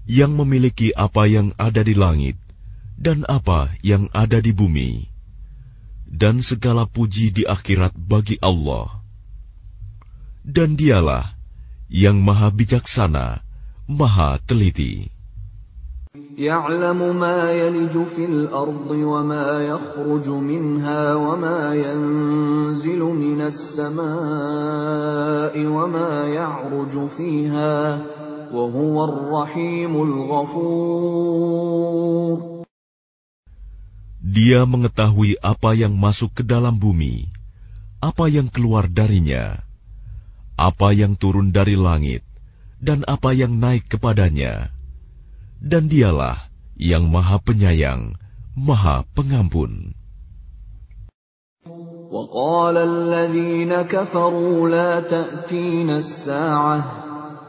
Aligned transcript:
yang 0.07 0.33
memiliki 0.33 0.95
apa 0.95 1.27
yang 1.27 1.51
ada 1.59 1.83
di 1.83 1.93
langit 1.93 2.39
dan 2.95 3.27
apa 3.27 3.69
yang 3.83 4.07
ada 4.15 4.39
di 4.39 4.55
bumi 4.55 5.05
dan 6.07 6.39
segala 6.39 6.87
puji 6.87 7.35
di 7.35 7.43
akhirat 7.43 7.93
bagi 7.93 8.39
Allah 8.39 9.03
dan 10.47 10.79
dialah 10.79 11.27
yang 11.91 12.23
maha 12.23 12.47
bijaksana, 12.51 13.43
maha 13.87 14.39
teliti. 14.43 15.11
يعلم 16.37 17.19
ما 17.19 17.51
يلج 17.51 17.97
في 18.13 18.25
الأرض 18.25 18.89
وما 18.89 19.61
يخرج 19.61 20.29
منها 20.29 21.15
وما 21.15 21.75
ينزل 21.75 22.99
من 22.99 23.41
السماء 23.41 24.05
وما 25.65 26.27
يعرج 26.27 27.07
فيها 27.07 28.01
وهو 28.01 28.20
الرحيم 28.20 28.20
الغفور 28.20 28.20
Dia 34.27 34.59
mengetahui 34.63 35.39
apa 35.43 35.71
yang 35.75 35.93
masuk 35.95 36.31
ke 36.37 36.43
dalam 36.47 36.79
bumi, 36.79 37.27
apa 37.99 38.31
yang 38.31 38.47
keluar 38.47 38.87
darinya, 38.87 39.59
apa 40.55 40.95
yang 40.95 41.19
turun 41.19 41.51
dari 41.51 41.75
langit 41.75 42.23
dan 42.79 43.03
apa 43.09 43.33
yang 43.33 43.57
naik 43.57 43.89
kepadanya. 43.89 44.69
Dan 45.57 45.89
dialah 45.89 46.37
yang 46.77 47.09
maha 47.09 47.41
penyayang, 47.41 48.13
maha 48.53 49.03
pengampun. 49.17 49.97
وقال 52.07 52.77
الذين 52.77 53.81
كفروا 53.91 54.69
لا 54.69 54.99
تأتينا 54.99 55.97
الساعة 55.97 56.79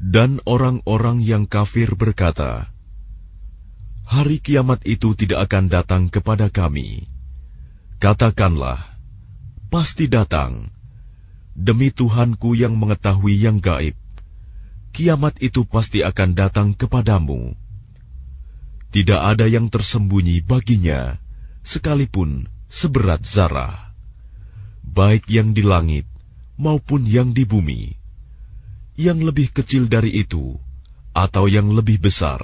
Dan 0.00 0.40
orang-orang 0.48 1.20
yang 1.20 1.44
kafir 1.44 1.92
berkata, 1.92 2.72
Hari 4.08 4.40
kiamat 4.42 4.82
itu 4.88 5.14
tidak 5.14 5.46
akan 5.46 5.70
datang 5.70 6.02
kepada 6.10 6.50
kami 6.50 7.06
Katakanlah, 8.00 8.80
pasti 9.68 10.08
datang. 10.08 10.72
Demi 11.52 11.92
Tuhanku 11.92 12.56
yang 12.56 12.80
mengetahui 12.80 13.36
yang 13.36 13.60
gaib, 13.60 13.92
kiamat 14.96 15.36
itu 15.44 15.68
pasti 15.68 16.00
akan 16.00 16.32
datang 16.32 16.72
kepadamu. 16.72 17.52
Tidak 18.88 19.20
ada 19.20 19.44
yang 19.44 19.68
tersembunyi 19.68 20.40
baginya, 20.40 21.12
sekalipun 21.60 22.48
seberat 22.72 23.20
zarah, 23.20 23.92
baik 24.80 25.28
yang 25.28 25.52
di 25.52 25.60
langit 25.60 26.08
maupun 26.56 27.04
yang 27.04 27.36
di 27.36 27.44
bumi 27.44 27.99
Yang 28.99 29.19
lebih 29.27 29.47
kecil 29.51 29.91
dari 29.91 30.23
itu, 30.23 30.55
atau 31.11 31.51
yang 31.51 31.67
lebih 31.75 31.99
besar, 31.99 32.39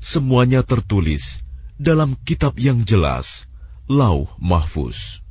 semuanya 0.00 0.60
tertulis 0.60 1.40
dalam 1.80 2.20
kitab 2.20 2.60
yang 2.60 2.84
jelas 2.84 3.48
Lauh 3.88 4.28
Mahfuz. 4.36 5.24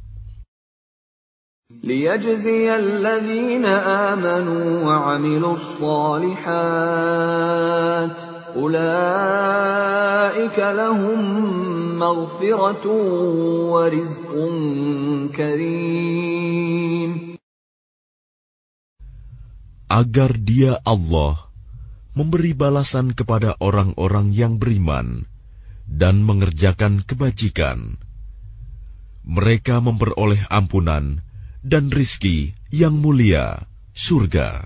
ليجزي 1.83 2.75
الذين 2.75 3.65
آمنوا 3.65 4.85
وعملوا 4.85 5.53
الصالحات 5.53 6.43
أولئك 8.55 10.59
لهم 10.59 11.19
مغفرة 11.99 12.87
ورزق 13.73 14.31
كريم 15.35 17.26
Agar 19.88 20.36
dia 20.36 20.76
Allah 20.84 21.48
memberi 22.12 22.52
balasan 22.52 23.16
kepada 23.16 23.56
orang-orang 23.56 24.36
yang 24.36 24.60
beriman 24.60 25.24
dan 25.88 26.20
mengerjakan 26.20 27.00
kebajikan 27.00 27.96
mereka 29.28 29.84
memperoleh 29.84 30.40
ampunan 30.48 31.20
dan 31.60 31.92
rizki 31.92 32.56
yang 32.72 32.96
mulia, 32.96 33.68
surga. 33.92 34.64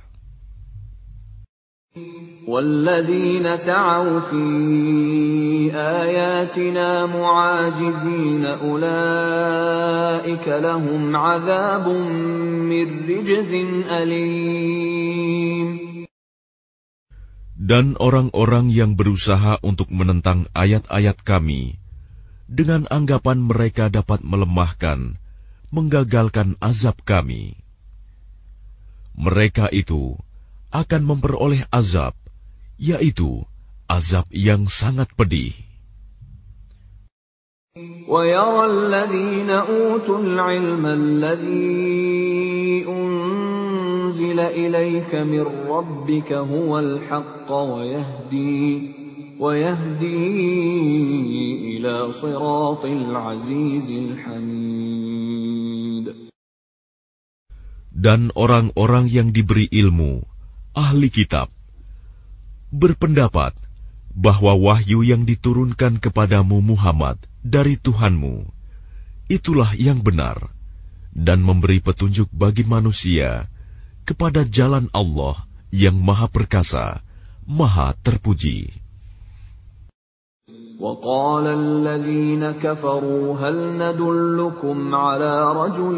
والذين 2.48 3.44
سعوا 3.60 4.20
في 4.32 4.44
آياتنا 5.76 7.06
معاجزين 7.06 8.44
أولئك 8.46 10.48
لهم 10.48 11.16
عذاب 11.16 11.86
من 12.72 12.88
رجز 13.04 13.52
أليم 13.92 15.70
Dan 17.68 18.00
orang-orang 18.00 18.72
yang 18.72 18.96
berusaha 18.96 19.60
untuk 19.60 19.92
menentang 19.92 20.48
ayat-ayat 20.56 21.20
kami, 21.20 21.76
dengan 22.48 22.88
anggapan 22.88 23.44
mereka 23.44 23.92
dapat 23.92 24.24
melemahkan, 24.24 25.20
menggagalkan 25.68 26.56
azab 26.64 26.96
kami. 27.04 27.60
Mereka 29.20 29.68
itu 29.76 30.16
akan 30.72 31.02
memperoleh 31.04 31.68
azab, 31.76 32.16
yaitu 32.80 33.44
azab 33.88 34.26
yang 34.32 34.72
sangat 34.72 35.12
pedih. 35.14 35.54
ويرى 38.08 38.66
الذين 38.66 39.50
أوتوا 39.50 40.20
العلم 40.20 40.86
الذي 40.86 42.86
أنزل 42.90 44.40
إليك 44.40 45.12
من 45.14 45.46
ربك 45.70 46.34
هو 46.34 46.80
الحق 46.80 47.52
ويهدي 49.38 50.58
dan 57.94 58.34
orang-orang 58.34 59.06
yang 59.06 59.30
diberi 59.30 59.70
ilmu, 59.70 60.26
ahli 60.74 61.14
kitab, 61.14 61.54
berpendapat 62.73 63.53
bahwa 64.13 64.57
wahyu 64.57 65.05
yang 65.05 65.29
diturunkan 65.29 66.01
kepadamu 66.01 66.65
Muhammad 66.65 67.21
dari 67.45 67.77
Tuhanmu, 67.77 68.49
itulah 69.29 69.73
yang 69.77 70.01
benar, 70.01 70.53
dan 71.13 71.45
memberi 71.45 71.85
petunjuk 71.85 72.33
bagi 72.33 72.65
manusia 72.65 73.47
kepada 74.09 74.43
jalan 74.49 74.89
Allah 74.97 75.37
yang 75.73 75.97
maha 75.97 76.29
perkasa, 76.29 77.01
maha 77.45 77.97
terpuji. 78.01 78.82
وقال 80.80 81.46
الذين 81.48 82.52
كفروا 82.62 83.26
هل 83.42 83.56
ندلكم 83.82 84.96
على 84.96 85.34
رجل 85.54 85.98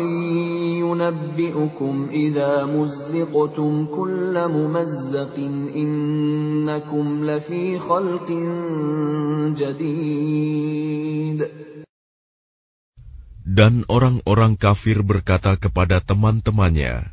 ينبئكم 0.80 2.08
إذا 2.12 2.66
مزقتم 2.66 3.74
كل 3.86 4.34
ممزق 4.48 5.36
إنكم 5.76 7.06
لفي 7.26 7.80
خلق 7.80 8.30
جديد 9.60 11.40
Dan 13.50 13.84
orang-orang 13.90 14.56
kafir 14.62 15.02
berkata 15.02 15.58
kepada 15.58 16.00
teman-temannya, 16.00 17.12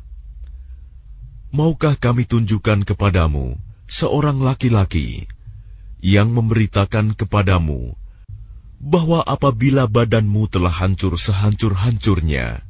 Maukah 1.49 1.97
kami 1.97 2.29
tunjukkan 2.29 2.85
kepadamu 2.85 3.57
seorang 3.89 4.37
laki-laki 4.45 5.25
yang 6.02 6.34
memberitakan 6.34 7.14
kepadamu 7.14 7.94
bahwa 8.82 9.22
apabila 9.22 9.86
badanmu 9.86 10.50
telah 10.50 10.74
hancur 10.74 11.14
sehancur-hancurnya, 11.14 12.66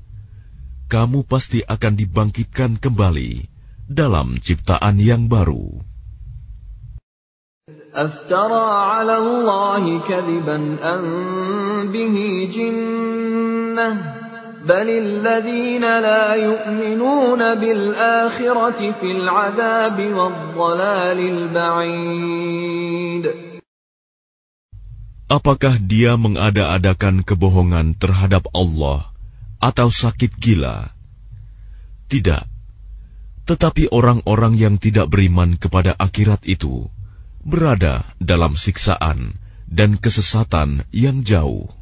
kamu 0.93 1.25
pasti 1.25 1.65
akan 1.65 1.97
dibangkitkan 1.97 2.77
kembali 2.77 3.49
dalam 3.89 4.37
ciptaan 4.37 5.01
yang 5.01 5.33
baru. 5.33 5.81
Apakah 25.27 25.83
dia 25.83 26.15
mengada-adakan 26.15 27.27
kebohongan 27.27 27.99
terhadap 27.99 28.47
Allah 28.55 29.11
atau 29.59 29.91
sakit 29.91 30.39
gila? 30.39 30.95
Tidak. 32.07 32.47
Tetapi 33.43 33.91
orang-orang 33.91 34.55
yang 34.55 34.79
tidak 34.79 35.11
beriman 35.11 35.59
kepada 35.59 35.99
akhirat 35.99 36.47
itu 36.47 36.87
berada 37.43 38.07
dalam 38.23 38.55
siksaan 38.55 39.35
dan 39.67 39.99
kesesatan 39.99 40.87
yang 40.95 41.27
jauh. 41.27 41.82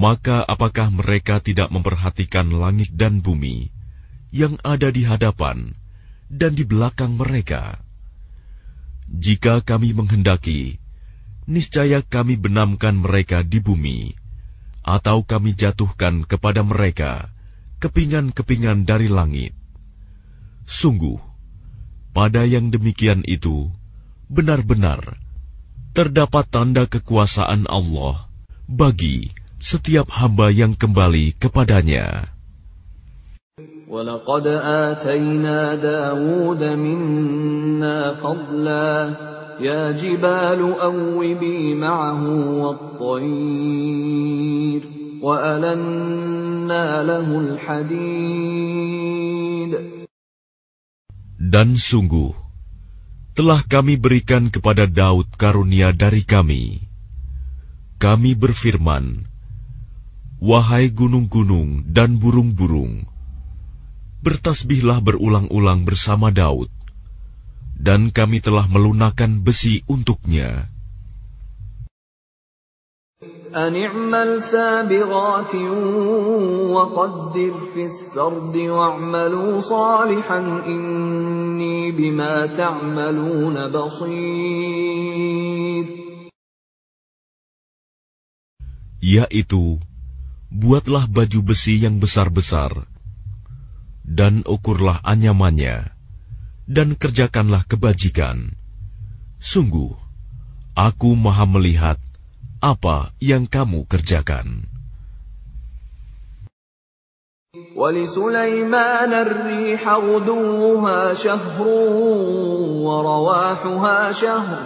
Maka 0.00 0.40
apakah 0.48 0.88
mereka 0.88 1.44
tidak 1.44 1.68
memperhatikan 1.68 2.48
langit 2.48 2.88
dan 2.96 3.20
bumi 3.20 3.68
yang 4.32 4.56
ada 4.64 4.88
di 4.88 5.04
hadapan 5.04 5.76
dan 6.32 6.56
di 6.56 6.64
belakang 6.64 7.20
mereka? 7.20 7.76
Jika 9.10 9.60
kami 9.60 9.92
menghendaki, 9.92 10.80
niscaya 11.44 12.00
kami 12.00 12.40
benamkan 12.40 12.96
mereka 12.96 13.44
di 13.44 13.60
bumi 13.60 14.16
atau 14.80 15.20
kami 15.20 15.52
jatuhkan 15.52 16.24
kepada 16.24 16.64
mereka 16.64 17.28
kepingan-kepingan 17.84 18.88
dari 18.88 19.12
langit. 19.12 19.52
Sungguh, 20.64 21.20
pada 22.16 22.48
yang 22.48 22.72
demikian 22.72 23.20
itu 23.28 23.68
benar-benar 24.29 25.17
terdapat 25.95 26.45
tanda 26.51 26.83
kekuasaan 26.89 27.69
Allah 27.71 28.27
bagi 28.67 29.31
setiap 29.61 30.11
hamba 30.11 30.51
yang 30.51 30.75
kembali 30.75 31.37
kepadanya. 31.39 32.35
ولقد 33.85 34.47
آتينا 34.47 35.75
داود 35.75 36.63
منا 36.63 38.13
فضلا 38.13 39.13
يا 39.61 39.91
جبال 39.91 40.61
أوبي 40.81 41.75
معه 41.75 42.23
والطير 42.65 43.75
وألنا 45.21 47.03
له 47.03 47.39
الحديد 47.39 48.75
Dan 51.45 51.77
sungguh, 51.77 52.33
telah 53.34 53.62
kami 53.62 54.00
berikan 54.00 54.50
kepada 54.50 54.90
Daud 54.90 55.30
karunia 55.38 55.94
dari 55.94 56.26
kami. 56.26 56.82
Kami 58.00 58.32
berfirman, 58.32 59.28
Wahai 60.40 60.88
gunung-gunung 60.88 61.84
dan 61.92 62.16
burung-burung, 62.16 63.04
bertasbihlah 64.24 65.04
berulang-ulang 65.04 65.84
bersama 65.84 66.32
Daud, 66.32 66.72
dan 67.76 68.08
kami 68.08 68.40
telah 68.40 68.64
melunakkan 68.64 69.44
besi 69.44 69.84
untuknya. 69.84 70.69
أن 73.55 73.71
اعمل 73.75 74.43
سابغات 74.43 75.55
وقدر 76.75 77.53
في 77.73 77.83
السرد 77.87 78.55
واعملوا 78.57 79.59
صالحا 79.59 80.39
إني 80.67 81.91
بما 81.91 82.45
تعملون 82.45 83.67
بصير 83.71 85.05
Yaitu, 89.05 89.77
buatlah 90.49 91.05
baju 91.05 91.39
besi 91.45 91.77
yang 91.77 92.01
besar-besar, 92.01 92.89
dan 94.01 94.41
ukurlah 94.49 94.97
anyamannya, 95.05 95.93
dan 96.65 96.97
kerjakanlah 96.97 97.69
kebajikan. 97.69 98.57
Sungguh, 99.37 99.93
aku 100.73 101.13
maha 101.13 101.45
melihat 101.45 102.01
apa 102.60 103.16
yang 103.24 103.48
kamu 103.48 103.88
kerjakan. 103.88 104.68
ولسليمان 107.76 109.12
الريح 109.12 109.82
غدوها 109.88 111.14
شهر 111.14 111.66
ورواحها 112.86 114.12
شهر 114.12 114.58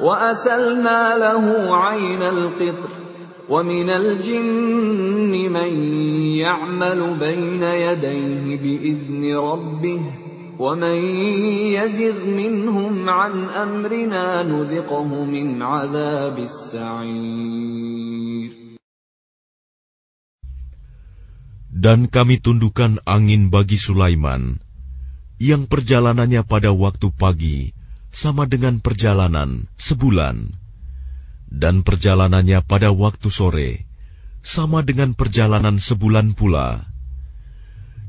وأسلنا 0.00 1.18
له 1.18 1.76
عين 1.76 2.22
القطر 2.22 2.90
ومن 3.48 3.90
الجن 3.90 5.32
من 5.52 5.72
يعمل 6.34 7.00
بين 7.18 7.62
يديه 7.62 8.58
بإذن 8.58 9.36
ربه 9.36 10.02
ومن 10.61 10.97
يزغ 11.77 12.25
منهم 12.25 13.09
عن 13.09 13.33
أمرنا 13.45 14.43
نذقه 14.43 15.09
من 15.25 15.61
عذاب 15.61 16.37
السعير 16.39 17.87
Dan 21.77 22.09
kami 22.09 22.41
tundukkan 22.41 23.05
angin 23.05 23.53
bagi 23.53 23.77
Sulaiman, 23.77 24.57
yang 25.37 25.69
perjalanannya 25.69 26.41
pada 26.41 26.73
waktu 26.73 27.13
pagi 27.13 27.77
sama 28.09 28.49
dengan 28.49 28.81
perjalanan 28.81 29.69
sebulan, 29.77 30.57
dan 31.53 31.85
perjalanannya 31.85 32.65
pada 32.65 32.89
waktu 32.89 33.29
sore 33.29 33.85
sama 34.41 34.81
dengan 34.81 35.13
perjalanan 35.13 35.77
sebulan 35.77 36.33
pula. 36.33 36.90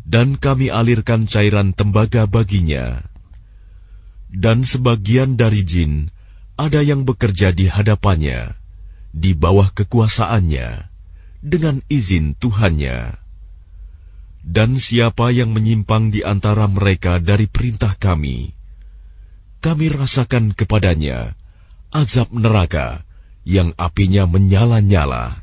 Dan 0.04 0.36
kami 0.36 0.68
alirkan 0.68 1.26
cairan 1.32 1.72
tembaga 1.72 2.28
baginya. 2.28 3.00
Dan 4.28 4.68
sebagian 4.68 5.40
dari 5.40 5.64
jin 5.64 6.12
ada 6.60 6.84
yang 6.84 7.08
bekerja 7.08 7.56
di 7.56 7.72
hadapannya, 7.72 8.54
di 9.14 9.32
bawah 9.34 9.72
kekuasaannya, 9.72 10.90
dengan 11.42 11.82
izin 11.88 12.36
Tuhannya. 12.36 13.18
Dan 14.44 14.76
siapa 14.76 15.32
yang 15.32 15.56
menyimpang 15.56 16.12
di 16.12 16.20
antara 16.20 16.68
mereka 16.68 17.24
dari 17.24 17.48
perintah 17.48 17.96
kami, 17.96 18.52
kami 19.64 19.88
rasakan 19.88 20.52
kepadanya 20.52 21.40
azab 21.94 22.34
neraka 22.34 23.06
yang 23.46 23.72
apinya 23.78 24.26
menyala-nyala. 24.26 25.43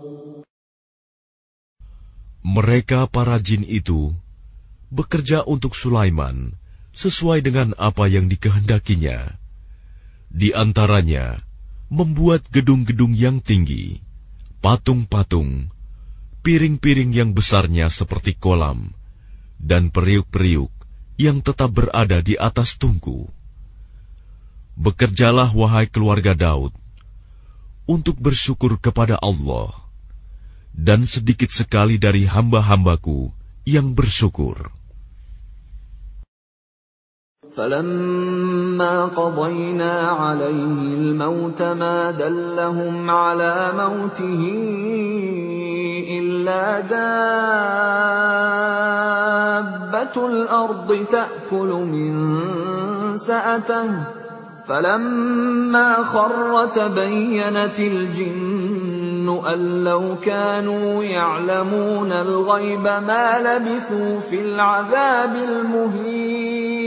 Mereka 2.41 3.05
para 3.13 3.37
jin 3.37 3.61
itu 3.61 4.17
bekerja 4.89 5.45
untuk 5.45 5.77
Sulaiman 5.77 6.57
sesuai 6.91 7.45
dengan 7.45 7.77
apa 7.77 8.09
yang 8.09 8.27
dikehendakinya. 8.27 9.37
Di 10.31 10.51
antaranya, 10.51 11.39
membuat 11.91 12.47
gedung-gedung 12.49 13.11
yang 13.13 13.43
tinggi, 13.43 13.99
patung-patung, 14.63 15.69
piring-piring 16.41 17.11
yang 17.11 17.31
besarnya 17.35 17.91
seperti 17.91 18.33
kolam, 18.33 18.95
dan 19.61 19.93
periuk-periuk 19.93 20.71
yang 21.21 21.43
tetap 21.45 21.69
berada 21.69 22.23
di 22.23 22.39
atas 22.39 22.79
tungku. 22.81 23.29
Bekerjalah 24.79 25.53
wahai 25.53 25.85
keluarga 25.85 26.33
Daud, 26.33 26.73
untuk 27.85 28.17
bersyukur 28.17 28.79
kepada 28.79 29.19
Allah, 29.19 29.75
dan 30.75 31.03
sedikit 31.05 31.51
sekali 31.51 31.99
dari 32.01 32.25
hamba-hambaku 32.25 33.31
yang 33.67 33.93
bersyukur. 33.93 34.71
فلما 37.51 39.05
قضينا 39.05 39.93
عليه 40.07 40.79
الموت 40.95 41.61
ما 41.61 42.11
دلهم 42.11 43.09
على 43.11 43.71
موته 43.75 44.41
إلا 46.19 46.79
دابة 46.79 47.35
الأرض 50.27 51.05
تأكل 51.11 51.71
من 51.91 52.13
سأته 53.17 53.89
فلما 54.67 56.03
خر 56.03 56.65
تبينت 56.65 57.79
الجن 57.79 58.60
أن 59.54 59.84
لو 59.84 60.20
كانوا 60.20 61.04
يعلمون 61.04 62.12
الغيب 62.12 62.82
ما 62.82 63.38
لبثوا 63.38 64.20
في 64.20 64.40
العذاب 64.40 65.34
المهين 65.36 66.86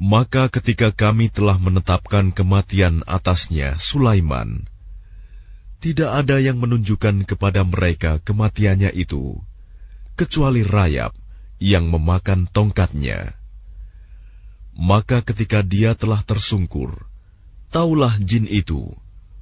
Maka 0.00 0.48
ketika 0.48 0.96
kami 0.96 1.28
telah 1.28 1.60
menetapkan 1.60 2.32
kematian 2.32 3.04
atasnya 3.04 3.76
Sulaiman, 3.76 4.64
tidak 5.84 6.24
ada 6.24 6.40
yang 6.40 6.56
menunjukkan 6.56 7.28
kepada 7.28 7.68
mereka 7.68 8.16
kematiannya 8.24 8.96
itu, 8.96 9.36
kecuali 10.16 10.64
rayap 10.64 11.12
yang 11.60 11.92
memakan 11.92 12.48
tongkatnya. 12.48 13.36
Maka 14.72 15.20
ketika 15.20 15.60
dia 15.60 15.92
telah 15.92 16.24
tersungkur, 16.24 17.04
taulah 17.74 18.14
jin 18.18 18.46
itu 18.50 18.94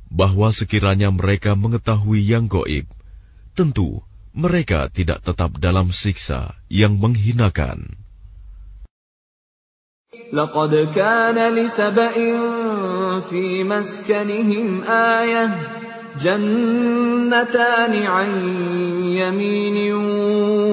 bahwa 0.08 0.48
sekiranya 0.52 1.12
mereka 1.12 1.52
mengetahui 1.52 2.24
yang 2.24 2.48
goib, 2.48 2.88
tentu 3.52 4.00
mereka 4.32 4.88
tidak 4.92 5.24
tetap 5.24 5.56
dalam 5.60 5.92
siksa 5.92 6.56
yang 6.68 6.96
menghinakan. 7.00 7.96
لقد 10.32 10.92
كان 10.92 11.54
لسبإ 11.54 12.16
في 13.30 13.64
مسكنهم 13.64 14.82
آية 14.84 15.50
جنتان 16.20 17.92
عن 18.06 18.30
يمين 19.16 19.94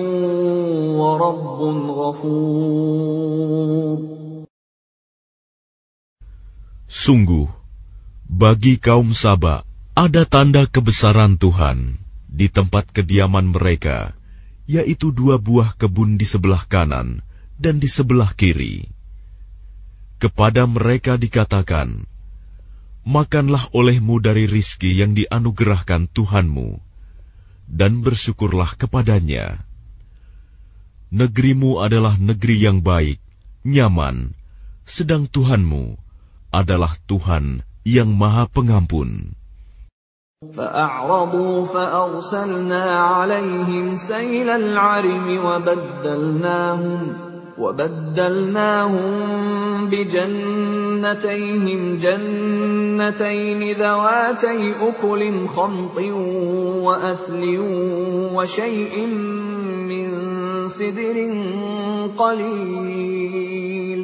ورب 0.99 1.59
غفور 1.99 3.35
Sungguh, 6.95 7.51
bagi 8.25 8.79
kaum 8.79 9.11
Saba 9.11 9.67
ada 9.93 10.23
tanda 10.23 10.63
kebesaran 10.63 11.35
Tuhan 11.35 11.99
di 12.25 12.47
tempat 12.47 12.87
kediaman 12.89 13.51
mereka, 13.51 14.15
yaitu 14.63 15.11
dua 15.11 15.35
buah 15.35 15.75
kebun 15.75 16.15
di 16.15 16.23
sebelah 16.23 16.63
kanan 16.65 17.19
dan 17.59 17.83
di 17.83 17.91
sebelah 17.91 18.31
kiri. 18.31 18.87
Kepada 20.23 20.63
mereka 20.65 21.19
dikatakan, 21.19 22.07
Makanlah 23.05 23.69
olehmu 23.75 24.17
dari 24.17 24.49
rizki 24.49 24.97
yang 24.97 25.13
dianugerahkan 25.13 26.09
Tuhanmu, 26.09 26.81
dan 27.69 28.01
bersyukurlah 28.05 28.77
kepadanya. 28.77 29.61
Negerimu 31.09 31.79
adalah 31.79 32.17
negeri 32.17 32.57
yang 32.61 32.81
baik, 32.81 33.21
nyaman, 33.65 34.33
sedang 34.85 35.25
Tuhanmu 35.29 35.97
adalah 36.53 36.93
Tuhan 37.09 37.65
yang 37.85 38.13
Maha 38.13 38.49
Pengampun. 38.49 39.37
فأعرضوا 40.45 41.65
فأرسلنا 41.65 42.85
عليهم 42.99 43.97
سيل 43.97 44.49
العرم 44.49 45.25
وبدلناهم 45.45 47.01
وبدلناهم 47.59 49.15
بجنتيهم 49.89 51.81
جنتين 51.97 53.61
ذواتي 53.71 54.73
أكل 54.81 55.47
خمط 55.47 55.97
وأثل 56.85 57.43
وشيء 58.35 58.95
من 59.89 60.07
سدر 60.67 61.17
قليل 62.17 64.01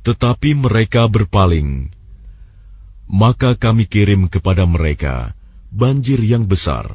Tetapi 0.00 0.56
mereka 0.56 1.12
berpaling. 1.12 1.92
Maka 3.04 3.52
kami 3.52 3.84
kirim 3.84 4.32
kepada 4.32 4.64
mereka 4.64 5.36
banjir 5.68 6.24
yang 6.24 6.48
besar. 6.48 6.88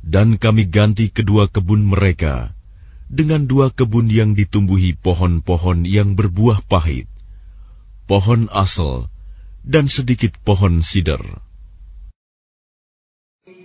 Dan 0.00 0.40
kami 0.40 0.64
ganti 0.64 1.12
kedua 1.12 1.52
kebun 1.52 1.84
mereka 1.84 2.56
dengan 3.08 3.48
dua 3.48 3.72
kebun 3.72 4.12
yang 4.12 4.36
ditumbuhi 4.36 4.92
pohon-pohon 4.92 5.88
yang 5.88 6.12
berbuah 6.12 6.60
pahit, 6.68 7.08
pohon 8.04 8.52
asal, 8.52 9.08
dan 9.64 9.88
sedikit 9.88 10.36
pohon 10.44 10.84
sider. 10.84 11.20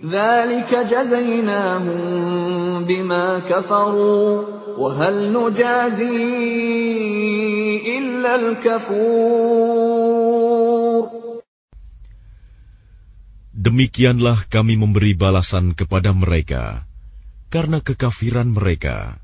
ذلك 0.04 0.68
جزيناهم 0.68 2.02
بما 2.84 3.38
كفروا 3.48 4.44
وهل 4.76 5.32
نجازي 5.32 6.20
إلا 7.98 8.32
الكفور 8.36 9.84
Demikianlah 13.64 14.44
kami 14.52 14.76
memberi 14.76 15.16
balasan 15.16 15.72
kepada 15.72 16.12
mereka 16.12 16.84
karena 17.48 17.80
kekafiran 17.80 18.52
mereka. 18.52 19.16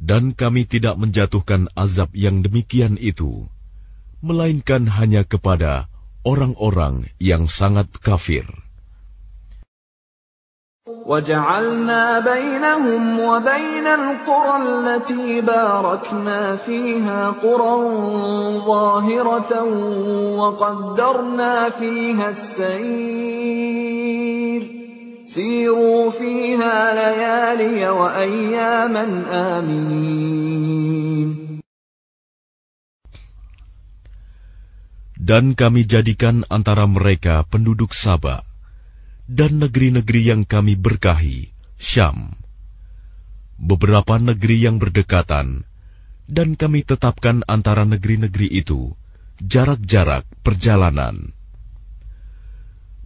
Dan 0.00 0.36
kami 0.36 0.68
tidak 0.68 1.00
menjatuhkan 1.00 1.72
azab 1.72 2.12
yang 2.12 2.44
demikian 2.44 3.00
itu, 3.00 3.48
melainkan 4.20 4.84
hanya 4.86 5.24
kepada 5.24 5.88
orang-orang 6.22 7.08
yang 7.18 7.48
sangat 7.48 7.88
kafir. 8.02 8.44
وجعلنا 11.06 12.20
بينهم 12.20 13.20
وبين 13.20 13.86
القرى 13.86 14.56
التي 14.62 15.40
باركنا 15.40 16.56
فيها 16.56 17.30
قرى 17.42 17.74
ظاهرة 18.66 19.62
وقدرنا 20.38 21.68
فيها 21.68 22.28
السير 22.28 23.96
Siru 25.31 26.11
fiha 26.11 26.91
layaliya 26.91 27.95
wa 27.95 28.11
ayyaman 28.19 29.31
aminin. 29.31 31.29
Dan 35.15 35.55
kami 35.55 35.87
jadikan 35.87 36.43
antara 36.51 36.83
mereka 36.83 37.47
penduduk 37.47 37.95
Sabah 37.95 38.43
dan 39.31 39.63
negeri-negeri 39.63 40.35
yang 40.35 40.43
kami 40.43 40.75
berkahi, 40.75 41.55
Syam. 41.79 42.35
Beberapa 43.55 44.19
negeri 44.19 44.67
yang 44.67 44.83
berdekatan, 44.83 45.63
dan 46.27 46.59
kami 46.59 46.83
tetapkan 46.83 47.47
antara 47.47 47.87
negeri-negeri 47.87 48.51
itu 48.51 48.99
jarak-jarak 49.39 50.27
perjalanan 50.43 51.31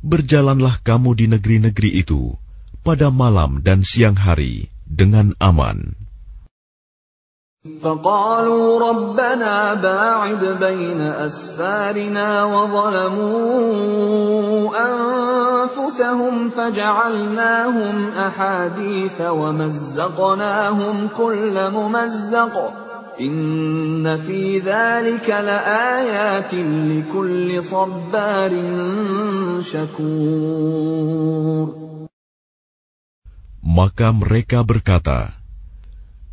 Berjalanlah 0.04 0.80
kamu 0.80 1.12
di 1.12 1.26
negeri-negeri 1.28 2.00
itu 2.00 2.32
pada 2.80 3.12
malam 3.12 3.60
dan 3.60 3.84
siang 3.84 4.16
hari 4.16 4.72
dengan 4.88 5.36
aman. 5.36 6.00
فقالوا 7.60 8.88
ربنا 8.88 9.74
باعد 9.74 10.44
بين 10.44 11.00
أسفارنا 11.00 12.44
وظلموا 12.44 13.50
أنفسهم 14.88 16.48
فجعلناهم 16.48 18.10
أحاديث 18.16 19.20
ومزقناهم 19.20 21.08
كل 21.16 21.70
ممزق 21.70 22.72
maka 33.63 34.11
mereka 34.11 34.67
berkata, 34.67 35.31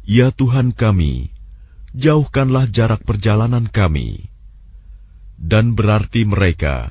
Ya 0.02 0.34
Tuhan 0.34 0.74
kami, 0.74 1.30
jauhkanlah 1.94 2.66
jarak 2.66 3.06
perjalanan 3.06 3.70
kami. 3.70 4.26
Dan 5.38 5.78
berarti 5.78 6.26
mereka 6.26 6.90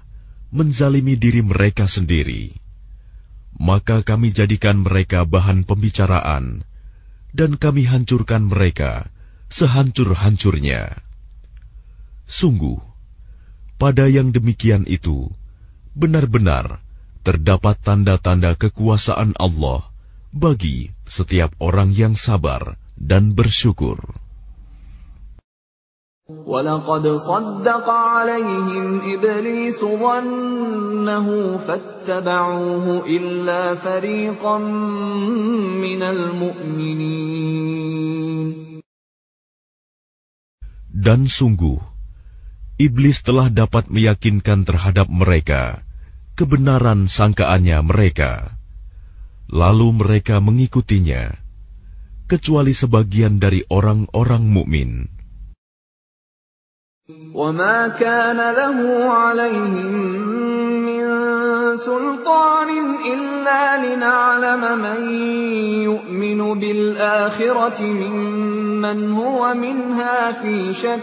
menzalimi 0.56 1.20
diri 1.20 1.44
mereka 1.44 1.92
sendiri. 1.92 2.56
Maka 3.60 4.08
kami 4.08 4.32
jadikan 4.32 4.88
mereka 4.88 5.28
bahan 5.28 5.68
pembicaraan, 5.68 6.64
dan 7.36 7.60
kami 7.60 7.84
hancurkan 7.92 8.48
mereka 8.48 9.12
sehancur-hancurnya. 9.51 10.95
Sungguh, 12.27 12.83
pada 13.79 14.11
yang 14.11 14.35
demikian 14.35 14.83
itu, 14.89 15.31
benar-benar 15.95 16.83
terdapat 17.23 17.79
tanda-tanda 17.83 18.55
kekuasaan 18.59 19.39
Allah 19.39 19.87
bagi 20.35 20.91
setiap 21.07 21.55
orang 21.63 21.95
yang 21.95 22.15
sabar 22.19 22.77
dan 22.99 23.35
bersyukur. 23.39 23.99
ولقد 26.27 27.07
صدق 27.07 27.87
عليهم 27.87 29.01
إبليس 29.15 29.79
ظنه 29.79 31.29
فاتبعوه 31.59 33.07
إلا 33.07 33.75
فريقا 33.75 34.59
من 35.79 36.03
المؤمنين 36.03 37.47
dan 41.02 41.26
sungguh, 41.26 41.82
iblis 42.78 43.26
telah 43.26 43.50
dapat 43.50 43.90
meyakinkan 43.90 44.70
terhadap 44.70 45.10
mereka 45.10 45.82
kebenaran 46.38 47.10
sangkaannya 47.10 47.82
mereka. 47.82 48.54
Lalu 49.50 49.98
mereka 49.98 50.38
mengikutinya, 50.40 51.34
kecuali 52.30 52.72
sebagian 52.72 53.42
dari 53.42 53.66
orang-orang 53.68 54.46
mukmin. 54.46 55.10
وما 57.35 57.89
كان 58.03 58.35
له 58.35 58.79
عليهم 59.07 59.93
من 60.83 61.07
سلطان 61.79 62.71
إلا 63.07 63.63
لنعلم 63.79 64.63
من 64.83 65.01
يؤمن 65.87 66.59
بالآخرة 66.59 67.83
ممن 67.83 69.13
هو 69.13 69.55
منها 69.55 70.33
في 70.43 70.75
شك 70.75 71.01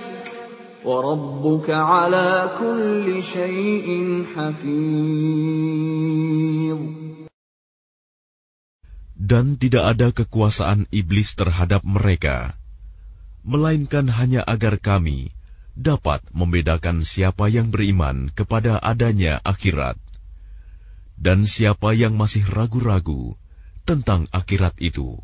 وربك 0.83 1.69
على 1.69 2.51
كل 2.59 3.23
شيء 3.23 3.87
حفيظ 4.35 5.63
Dan 9.23 9.55
tidak 9.55 9.95
ada 9.95 10.11
kekuasaan 10.11 10.83
iblis 10.91 11.31
terhadap 11.39 11.87
mereka, 11.87 12.59
melainkan 13.47 14.11
hanya 14.11 14.43
agar 14.43 14.75
kami 14.75 15.31
dapat 15.77 16.21
membedakan 16.31 17.01
siapa 17.01 17.49
yang 17.49 17.73
beriman 17.73 18.29
kepada 18.33 18.77
adanya 18.77 19.41
akhirat 19.41 19.97
dan 21.17 21.45
siapa 21.49 21.93
yang 21.97 22.13
masih 22.17 22.45
ragu-ragu 22.45 23.37
tentang 23.87 24.29
akhirat 24.31 24.77
itu. 24.81 25.17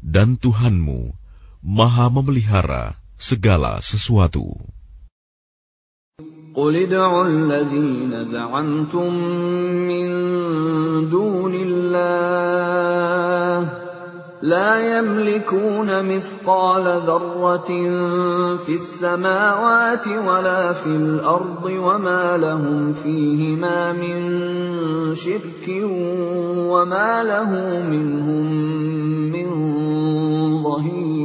Dan 0.00 0.40
Tuhanmu 0.40 1.12
Maha 1.60 2.08
memelihara 2.08 2.96
segala 3.20 3.84
sesuatu. 3.84 4.56
قل 6.50 6.76
ادعوا 6.76 7.26
الذين 7.30 8.24
زعمتم 8.26 9.14
من 9.86 10.08
دون 11.06 11.54
الله 11.54 12.80
لا 14.44 14.98
يملكون 14.98 16.16
مثقال 16.16 16.84
ذرة 17.06 17.70
في 18.56 18.72
السماوات 18.72 20.08
ولا 20.08 20.72
في 20.72 20.86
الأرض 20.86 21.64
وما 21.64 22.36
لهم 22.36 22.92
فيهما 22.92 23.92
من 23.92 24.18
شرك 25.14 25.66
وما 26.72 27.22
له 27.22 27.50
منهم 27.84 28.46
من 29.28 29.48
ظهير 30.64 31.20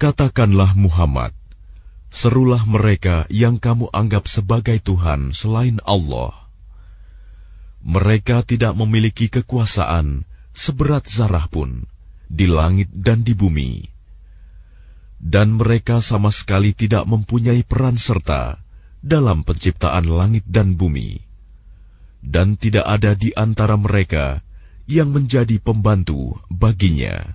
Katakanlah 0.00 0.72
Muhammad, 0.80 1.36
serulah 2.08 2.64
mereka 2.64 3.28
yang 3.28 3.60
kamu 3.60 3.92
anggap 3.92 4.24
sebagai 4.32 4.80
Tuhan 4.80 5.36
selain 5.36 5.76
Allah. 5.84 6.43
Mereka 7.85 8.41
tidak 8.41 8.73
memiliki 8.73 9.29
kekuasaan 9.29 10.25
seberat 10.57 11.05
zarah 11.05 11.45
pun 11.45 11.85
di 12.25 12.49
langit 12.49 12.89
dan 12.89 13.21
di 13.21 13.37
bumi. 13.37 13.85
Dan 15.21 15.61
mereka 15.61 16.01
sama 16.01 16.33
sekali 16.33 16.73
tidak 16.73 17.05
mempunyai 17.05 17.61
peran 17.61 17.95
serta 17.95 18.57
dalam 19.05 19.45
penciptaan 19.45 20.09
langit 20.09 20.41
dan 20.49 20.73
bumi. 20.73 21.21
Dan 22.25 22.57
tidak 22.57 22.89
ada 22.89 23.13
di 23.13 23.29
antara 23.37 23.77
mereka 23.77 24.41
yang 24.89 25.13
menjadi 25.13 25.61
pembantu 25.61 26.41
baginya. 26.49 27.34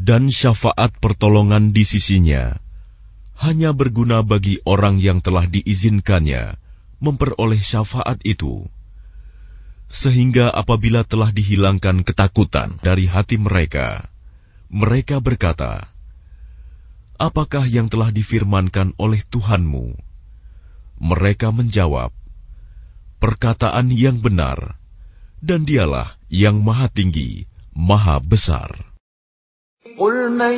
dan 0.00 0.32
syafaat 0.32 0.96
pertolongan 0.96 1.76
di 1.76 1.84
sisinya 1.84 2.56
hanya 3.36 3.76
berguna 3.76 4.24
bagi 4.24 4.60
orang 4.64 4.96
yang 4.96 5.20
telah 5.20 5.44
diizinkannya 5.44 6.56
memperoleh 7.00 7.60
syafaat 7.60 8.20
itu. 8.24 8.68
Sehingga 9.88 10.52
apabila 10.52 11.02
telah 11.02 11.32
dihilangkan 11.32 12.04
ketakutan 12.04 12.76
dari 12.84 13.08
hati 13.08 13.40
mereka, 13.40 14.08
mereka 14.68 15.18
berkata, 15.24 15.88
Apakah 17.20 17.68
yang 17.68 17.92
telah 17.92 18.12
difirmankan 18.12 18.96
oleh 18.96 19.20
Tuhanmu? 19.24 19.96
Mereka 21.00 21.52
menjawab, 21.52 22.12
Perkataan 23.20 23.92
yang 23.92 24.20
benar, 24.20 24.80
dan 25.44 25.68
dialah 25.68 26.12
yang 26.32 26.60
maha 26.60 26.88
tinggi, 26.88 27.44
maha 27.72 28.20
besar. 28.20 28.89
قل 30.00 30.32
من 30.32 30.56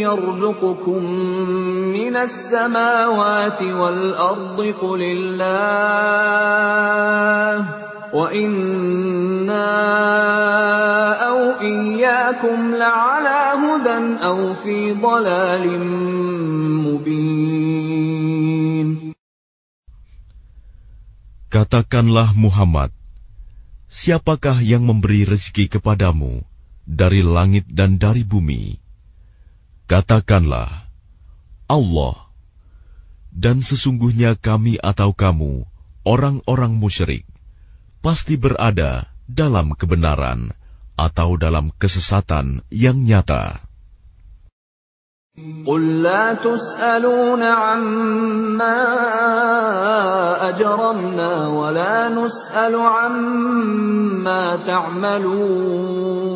يرزقكم 0.00 1.04
من 1.92 2.16
السماوات 2.16 3.60
والأرض 3.62 4.60
قل 4.80 5.02
الله 5.04 6.16
وإنا 8.16 9.68
أو 11.28 11.60
إياكم 11.60 12.74
لعلى 12.80 13.40
هدى 13.60 14.24
أو 14.24 14.56
في 14.56 14.96
ضلال 14.96 15.64
مبين. 16.88 17.36
Katakanlah 21.52 22.32
Muhammad, 22.32 22.88
siapakah 23.92 24.64
yang 24.64 24.80
memberi 24.88 25.28
rezeki 25.28 25.68
kepadamu? 25.76 26.55
dari 26.85 27.21
langit 27.23 27.69
dan 27.69 27.95
dari 28.01 28.25
bumi? 28.25 28.77
Katakanlah, 29.87 30.87
Allah. 31.67 32.17
Dan 33.31 33.63
sesungguhnya 33.63 34.35
kami 34.35 34.75
atau 34.75 35.15
kamu, 35.15 35.63
orang-orang 36.03 36.75
musyrik, 36.75 37.23
pasti 38.03 38.35
berada 38.35 39.07
dalam 39.27 39.71
kebenaran 39.75 40.51
atau 40.99 41.39
dalam 41.39 41.71
kesesatan 41.79 42.59
yang 42.67 43.07
nyata. 43.07 43.63
قل 45.65 46.03
لا 46.03 46.33
تسألون 46.43 47.43
عما 47.43 48.79
أجرمنا 50.49 51.47
ولا 51.47 52.09
نسأل 52.11 52.75
عما 52.75 54.43
تعملون 54.67 56.34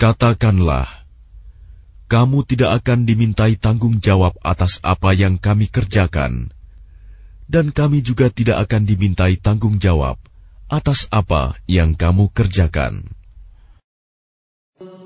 Katakanlah, 0.00 0.90
kamu 2.10 2.44
tidak 2.44 2.82
akan 2.82 3.08
dimintai 3.08 3.56
tanggung 3.56 4.02
jawab 4.02 4.36
atas 4.42 4.82
apa 4.84 5.16
yang 5.16 5.40
kami 5.40 5.70
kerjakan, 5.70 6.52
dan 7.48 7.72
kami 7.72 8.04
juga 8.04 8.28
tidak 8.28 8.68
akan 8.68 8.84
dimintai 8.84 9.40
tanggung 9.40 9.80
jawab 9.80 10.20
atas 10.68 11.08
apa 11.08 11.56
yang 11.68 11.96
kamu 11.96 12.28
kerjakan. 12.32 13.12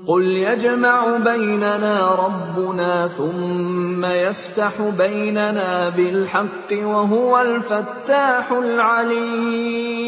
قل 0.07 0.23
يجمع 0.23 1.17
بيننا 1.17 2.15
ربنا 2.15 3.07
ثم 3.07 4.05
يفتح 4.05 4.81
بيننا 4.81 5.89
بالحق 5.89 6.69
وهو 6.71 7.41
الفتاح 7.41 8.51
العليم 8.51 10.07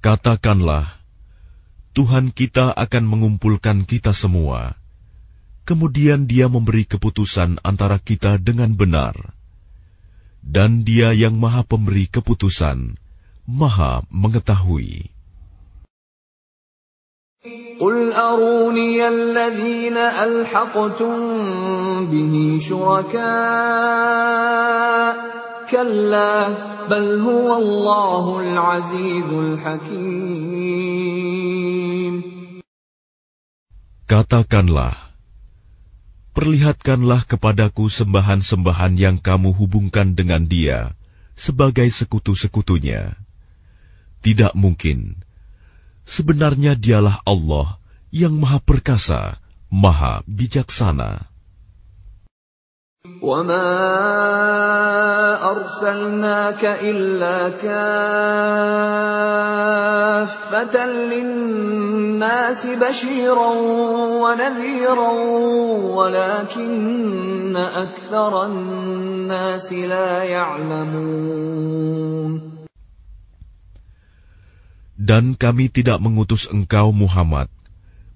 Katakanlah, 0.00 0.96
Tuhan 1.94 2.30
kita 2.30 2.70
akan 2.74 3.04
mengumpulkan 3.04 3.82
kita 3.82 4.14
semua. 4.14 4.78
Kemudian 5.66 6.30
Dia 6.30 6.46
memberi 6.46 6.86
keputusan 6.86 7.62
antara 7.66 7.98
kita 7.98 8.38
dengan 8.38 8.74
benar, 8.74 9.14
dan 10.42 10.86
Dia 10.86 11.10
yang 11.14 11.34
Maha 11.38 11.62
Pemberi 11.66 12.06
keputusan, 12.10 12.98
Maha 13.46 14.06
Mengetahui. 14.10 15.10
قل 17.80 18.12
أروني 18.12 19.08
الذين 19.08 19.96
ألحقتم 19.96 21.16
به 22.12 22.58
شركاء 22.60 23.20
كلا 25.70 26.48
بل 26.90 27.20
هو 27.20 27.48
الله 27.56 28.40
العزيز 28.40 29.28
الحكيم 29.32 30.23
Katakanlah, 34.05 34.93
perlihatkanlah 36.37 37.25
kepadaku 37.25 37.89
sembahan-sembahan 37.89 39.01
yang 39.01 39.17
kamu 39.17 39.57
hubungkan 39.57 40.13
dengan 40.13 40.45
dia 40.45 40.93
sebagai 41.33 41.89
sekutu-sekutunya. 41.89 43.17
Tidak 44.21 44.53
mungkin. 44.53 45.25
Sebenarnya 46.05 46.77
dialah 46.77 47.25
Allah 47.25 47.81
yang 48.13 48.37
maha 48.37 48.61
perkasa, 48.61 49.41
maha 49.73 50.21
bijaksana. 50.29 51.25
وما 53.20 53.68
أرسلناك 55.40 56.64
إلا 56.64 57.48
كافة 57.60 57.96
للناس 60.86 62.66
بشيرا 62.66 63.52
ونذيرا 64.24 65.12
ولكن 65.96 67.56
أكثر 67.56 68.46
الناس 68.46 69.72
لا 69.72 70.24
يعلمون 70.24 71.40
Dan 75.00 75.32
kami 75.32 75.72
tidak 75.72 75.96
mengutus 76.04 76.44
engkau 76.52 76.92
Muhammad, 76.92 77.48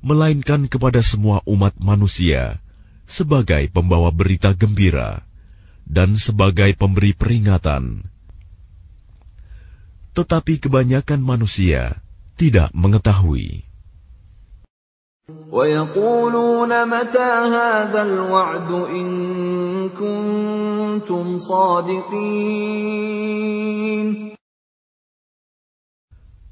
melainkan 0.04 0.68
kepada 0.68 1.00
semua 1.00 1.40
umat 1.48 1.72
manusia, 1.80 2.60
sebagai 3.09 3.73
pembawa 3.73 4.13
berita 4.13 4.53
gembira 4.53 5.25
dan 5.89 6.13
sebagai 6.13 6.77
pemberi 6.77 7.17
peringatan. 7.17 8.05
Tetapi 10.13 10.53
kebanyakan 10.61 11.17
manusia 11.17 11.97
tidak 12.37 12.69
mengetahui. 12.77 13.65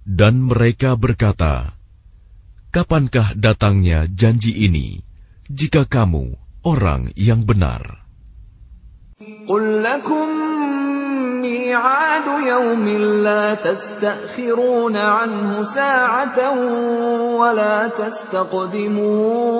Dan 0.07 0.33
mereka 0.41 0.89
berkata, 0.97 1.77
Kapankah 2.67 3.33
datangnya 3.33 4.05
janji 4.09 4.53
ini, 4.53 5.01
jika 5.49 5.85
kamu 5.87 6.46
orang 6.66 7.10
yang 7.18 7.42
benar? 7.42 8.02
قل 9.46 9.82
لكم 9.82 10.28
ميعاد 11.42 12.26
يوم 12.46 12.88
لا 13.22 13.54
تستأخرون 13.54 14.96
عنه 14.96 15.62
ساعة 15.62 16.38
ولا 17.38 17.88
تستقدمون 17.88 19.52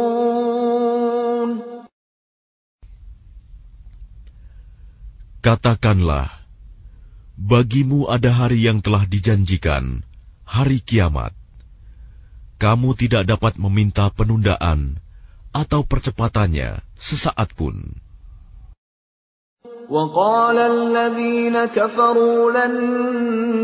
Katakanlah, 5.42 6.30
bagimu 7.34 8.06
ada 8.06 8.30
hari 8.30 8.62
yang 8.62 8.78
telah 8.78 9.02
dijanjikan, 9.02 10.06
hari 10.46 10.78
kiamat. 10.78 11.34
Kamu 12.62 12.94
tidak 12.94 13.26
dapat 13.26 13.58
meminta 13.58 14.06
penundaan 14.14 15.02
atau 15.56 15.84
percepatannya 15.84 16.80
sesaat 16.96 17.52
pun. 17.52 18.00
وقال 19.92 20.56
الذين 20.58 21.64
كفروا 21.76 22.52
لن 22.52 22.74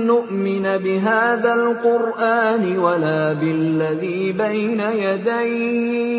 نؤمن 0.04 0.66
بهذا 0.84 1.54
القرآن 1.54 2.78
ولا 2.78 3.32
بالذي 3.32 4.32
بين 4.32 4.80
يديه 4.80 6.18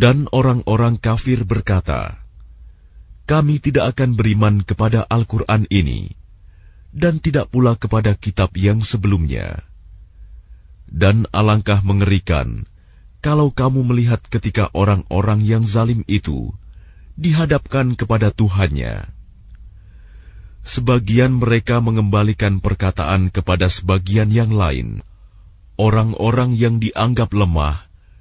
Dan 0.00 0.32
orang-orang 0.32 0.96
kafir 0.96 1.44
berkata, 1.44 2.16
Kami 3.28 3.60
tidak 3.60 3.92
akan 3.92 4.16
beriman 4.16 4.64
kepada 4.64 5.04
Al-Quran 5.04 5.68
ini, 5.68 6.16
dan 6.88 7.20
tidak 7.20 7.52
pula 7.52 7.76
kepada 7.76 8.16
kitab 8.16 8.56
yang 8.56 8.80
sebelumnya. 8.80 9.60
Dan 10.88 11.28
alangkah 11.36 11.84
mengerikan 11.84 12.64
kalau 13.20 13.52
kamu 13.52 13.84
melihat 13.92 14.24
ketika 14.24 14.72
orang-orang 14.72 15.44
yang 15.44 15.68
zalim 15.68 16.00
itu 16.08 16.48
dihadapkan 17.20 17.92
kepada 17.92 18.32
Tuhannya. 18.32 19.04
Sebagian 20.64 21.36
mereka 21.36 21.84
mengembalikan 21.84 22.64
perkataan 22.64 23.28
kepada 23.28 23.68
sebagian 23.68 24.32
yang 24.32 24.56
lain. 24.56 25.04
Orang-orang 25.76 26.56
yang 26.56 26.80
dianggap 26.80 27.36
lemah 27.36 27.89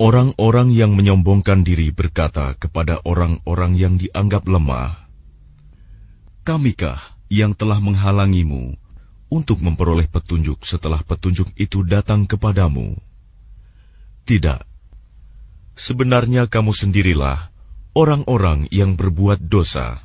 Orang-orang 0.00 0.76
yang 0.76 0.92
menyombongkan 0.92 1.64
diri 1.64 1.88
berkata 1.88 2.52
kepada 2.52 3.00
orang-orang 3.08 3.80
yang 3.80 3.96
dianggap 3.96 4.44
lemah, 4.44 4.92
"Kamikah 6.44 7.00
yang 7.32 7.56
telah 7.56 7.80
menghalangimu 7.80 8.76
untuk 9.32 9.64
memperoleh 9.64 10.04
petunjuk 10.04 10.68
setelah 10.68 11.00
petunjuk 11.00 11.48
itu 11.56 11.80
datang 11.80 12.28
kepadamu?" 12.28 12.92
Tidak. 14.28 14.60
Sebenarnya 15.80 16.44
kamu 16.44 16.76
sendirilah 16.76 17.48
orang-orang 17.96 18.68
yang 18.68 19.00
berbuat 19.00 19.40
dosa. 19.48 20.04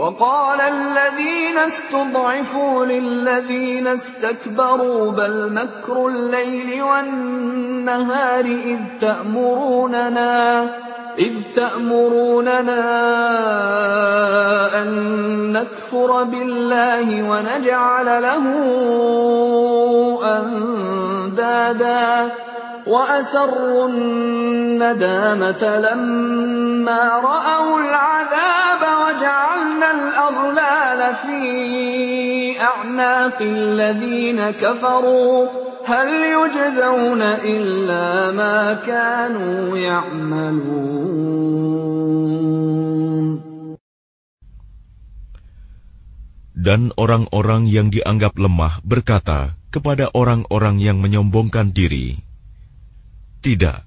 وقال 0.00 0.60
الذين 0.60 1.58
استضعفوا 1.58 2.86
للذين 2.86 3.86
استكبروا 3.86 5.12
بل 5.12 5.52
مكر 5.52 5.96
الليل 6.08 6.82
والنهار 6.82 7.73
إذ 7.89 8.79
تأمروننا 9.01 10.61
إذ 11.19 11.33
تأمروننا 11.55 12.81
أن 14.81 14.87
نكفر 15.53 16.23
بالله 16.23 17.29
ونجعل 17.29 18.05
له 18.05 18.43
أندادا. 20.23 22.31
وأسروا 22.87 23.87
الندامة 23.87 25.79
لما 25.79 27.21
رأوا 27.23 27.79
العذاب 27.79 28.81
وجعلنا 28.81 29.91
الأغلال 29.91 31.15
في 31.15 32.61
أعناق 32.61 33.37
الذين 33.41 34.51
كفروا. 34.51 35.64
هل 35.84 36.08
يجزون 36.36 37.22
إلا 37.22 38.30
ما 38.30 38.74
كانوا 38.86 39.78
يعملون 39.78 41.10
Dan 46.60 46.92
orang-orang 47.00 47.72
yang 47.72 47.88
dianggap 47.88 48.36
lemah 48.36 48.84
berkata 48.84 49.56
kepada 49.72 50.12
orang-orang 50.12 50.76
yang 50.76 51.00
menyombongkan 51.00 51.72
diri, 51.72 52.20
Tidak, 53.40 53.80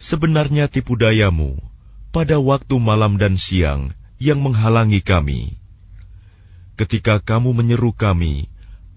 sebenarnya 0.00 0.72
tipu 0.72 0.96
dayamu 0.96 1.60
pada 2.16 2.40
waktu 2.40 2.80
malam 2.80 3.20
dan 3.20 3.36
siang 3.36 3.92
yang 4.16 4.40
menghalangi 4.40 5.04
kami. 5.04 5.60
Ketika 6.80 7.20
kamu 7.20 7.52
menyeru 7.52 7.92
kami 7.92 8.48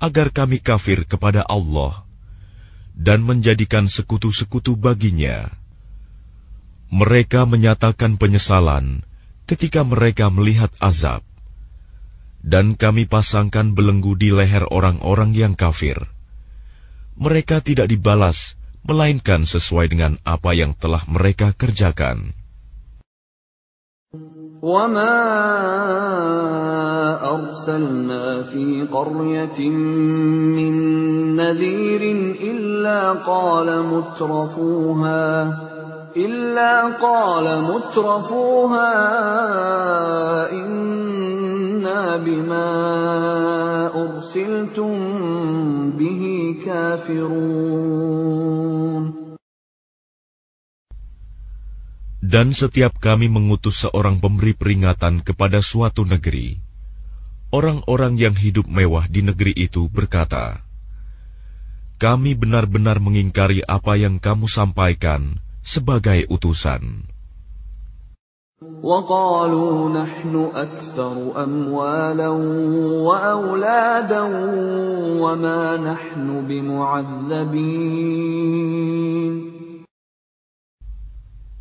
agar 0.03 0.33
kami 0.35 0.59
kafir 0.59 1.07
kepada 1.07 1.47
Allah 1.47 2.03
dan 2.93 3.23
menjadikan 3.25 3.89
sekutu-sekutu 3.89 4.77
baginya, 4.77 5.49
mereka 6.93 7.47
menyatakan 7.49 8.21
penyesalan 8.21 9.01
ketika 9.49 9.81
mereka 9.81 10.29
melihat 10.29 10.69
azab, 10.77 11.25
dan 12.43 12.75
kami 12.75 13.07
pasangkan 13.07 13.73
belenggu 13.73 14.13
di 14.19 14.29
leher 14.29 14.67
orang-orang 14.69 15.33
yang 15.33 15.53
kafir. 15.55 15.97
Mereka 17.15 17.63
tidak 17.63 17.87
dibalas 17.87 18.59
melainkan 18.83 19.47
sesuai 19.47 19.87
dengan 19.89 20.19
apa 20.27 20.51
yang 20.51 20.75
telah 20.75 21.01
mereka 21.07 21.55
kerjakan. 21.55 22.35
وما 24.63 25.15
أرسلنا 27.14 28.42
في 28.42 28.88
قرية 28.92 29.70
من 30.58 30.74
نذير 31.36 32.02
إلا 32.40 33.12
قال 33.12 33.82
مترفوها 33.82 35.28
إلا 36.16 36.98
قال 36.98 37.46
مترفوها 37.62 38.92
إنا 40.52 42.16
بما 42.16 42.70
أرسلتم 43.94 44.94
به 45.98 46.22
كافرون 46.64 48.18
Dan 52.28 52.52
setiap 52.52 53.00
kami 53.00 53.32
mengutus 53.32 53.88
seorang 53.88 54.20
pemberi 54.20 54.52
peringatan 54.52 55.24
kepada 55.24 55.64
suatu 55.64 56.04
negeri, 56.04 56.60
orang-orang 57.53 58.17
yang 58.17 58.33
hidup 58.33 58.65
mewah 58.65 59.05
di 59.05 59.21
negeri 59.21 59.53
itu 59.53 59.85
berkata, 59.85 60.65
"Kami 62.01 62.33
benar-benar 62.33 62.97
mengingkari 62.97 63.61
apa 63.61 63.93
yang 63.93 64.17
kamu 64.17 64.49
sampaikan 64.49 65.37
sebagai 65.61 66.25
utusan." 66.27 67.13
وقالوا 68.63 69.91
نحن 69.91 70.51
أكثر 70.55 71.15
أموالا 71.43 72.29
وأولادا 73.03 74.21
وما 75.19 75.77
نحن 75.83 76.27
بمعذبين 76.47 77.83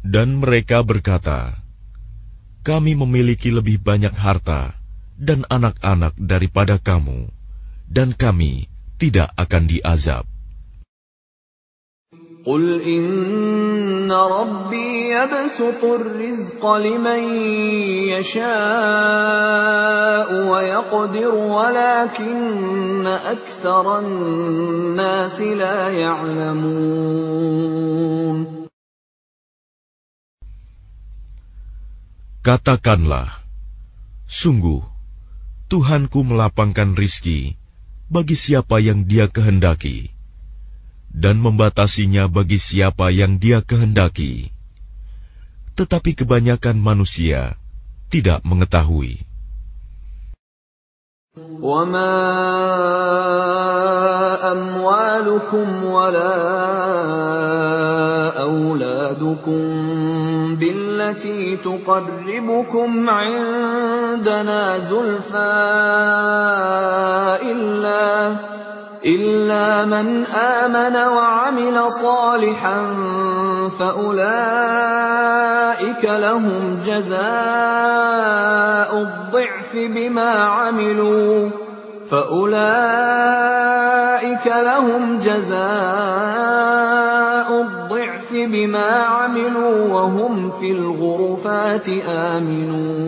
Dan 0.03 0.45
mereka 0.45 0.83
berkata, 0.85 1.57
Kami 2.63 2.95
memiliki 2.95 3.51
lebih 3.51 3.83
banyak 3.83 4.13
harta 4.15 4.77
dan 5.19 5.45
anak-anak 5.47 6.17
daripada 6.19 6.81
kamu, 6.81 7.31
dan 7.87 8.17
kami 8.17 8.67
tidak 8.97 9.31
akan 9.37 9.67
diazab. 9.69 10.25
قل 12.43 12.83
إن 12.83 14.11
ربي 14.13 15.15
يبسط 15.15 15.79
الرزق 15.85 16.59
لمن 16.59 17.23
يشاء 18.19 18.49
ويقدر 20.51 21.35
ولكن 21.35 23.07
أكثر 23.07 23.99
الناس 23.99 25.41
لا 25.41 25.89
يعلمون 25.95 27.23
Katakanlah, 32.43 33.39
sungguh, 34.27 34.83
Tuhanku 35.68 36.24
melapangkan 36.24 36.96
rizki 36.96 37.60
bagi 38.08 38.40
siapa 38.40 38.80
yang 38.80 39.04
dia 39.04 39.28
kehendaki, 39.28 40.16
dan 41.12 41.44
membatasinya 41.44 42.32
bagi 42.32 42.56
siapa 42.56 43.12
yang 43.12 43.36
dia 43.36 43.60
kehendaki. 43.60 44.56
Tetapi 45.76 46.16
kebanyakan 46.16 46.80
manusia 46.80 47.60
tidak 48.08 48.48
mengetahui. 48.48 49.27
وما 51.62 52.14
أموالكم 54.52 55.84
ولا 55.84 56.38
أولادكم 58.42 59.62
بالتي 60.56 61.58
تقربكم 61.58 63.10
عندنا 63.10 64.80
زلفى 64.80 65.54
إلا 67.42 68.36
إلا 69.08 69.86
من 69.86 70.26
آمن 70.26 70.96
وعمل 70.96 71.92
صالحا 71.92 72.96
فأولئك 73.80 74.18
لهم 76.04 76.80
جزاء 76.86 77.18
الضعف 78.98 79.76
بما 79.76 80.32
عملوا 80.32 81.50
فأولئك 82.12 82.88
لهم 84.48 85.20
جزاء 85.20 85.68
الضعف 87.62 88.34
بما 88.34 88.92
عملوا 88.92 89.94
وهم 89.94 90.52
في 90.60 90.72
الغرفات 90.72 91.90
آمنون 92.08 93.07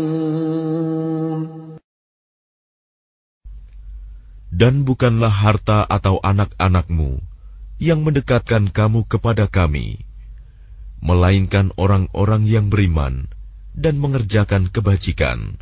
Dan 4.60 4.84
bukanlah 4.84 5.32
harta 5.32 5.88
atau 5.88 6.20
anak-anakmu 6.20 7.24
yang 7.80 8.04
mendekatkan 8.04 8.68
kamu 8.68 9.08
kepada 9.08 9.48
kami, 9.48 10.04
melainkan 11.00 11.72
orang-orang 11.80 12.44
yang 12.44 12.68
beriman 12.68 13.32
dan 13.72 13.96
mengerjakan 14.04 14.68
kebajikan. 14.68 15.56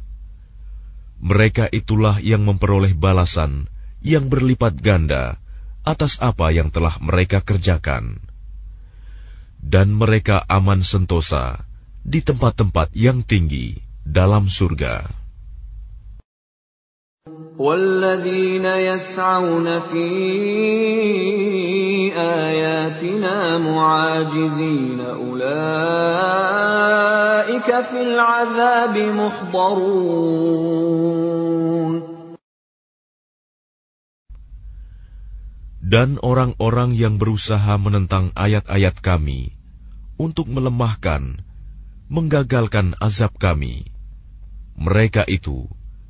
Mereka 1.21 1.69
itulah 1.69 2.17
yang 2.17 2.41
memperoleh 2.41 2.97
balasan 2.97 3.69
yang 4.01 4.33
berlipat 4.33 4.81
ganda 4.81 5.37
atas 5.85 6.17
apa 6.17 6.49
yang 6.49 6.73
telah 6.73 6.97
mereka 6.97 7.45
kerjakan. 7.45 8.17
Dan 9.61 9.93
mereka 9.93 10.41
aman 10.49 10.81
sentosa 10.81 11.69
di 12.01 12.25
tempat-tempat 12.25 12.97
yang 12.97 13.21
tinggi 13.21 13.77
dalam 14.01 14.49
surga. 14.49 15.26
والذين 17.58 18.64
يسعون 18.64 19.80
في 19.80 20.08
آياتنا 22.16 23.58
معاجزين 23.58 25.00
أولئك 25.00 25.40
في 27.80 28.00
العذاب 28.02 28.96
محضرون 28.98 30.42
Dan 35.92 36.16
orang-orang 36.24 36.96
yang 36.96 37.20
berusaha 37.20 37.76
menentang 37.76 38.32
ayat-ayat 38.32 38.96
kami 39.04 39.52
untuk 40.16 40.48
melemahkan, 40.48 41.36
menggagalkan 42.08 42.96
azab 42.96 43.36
kami, 43.36 43.92
mereka 44.72 45.20
itu 45.28 45.68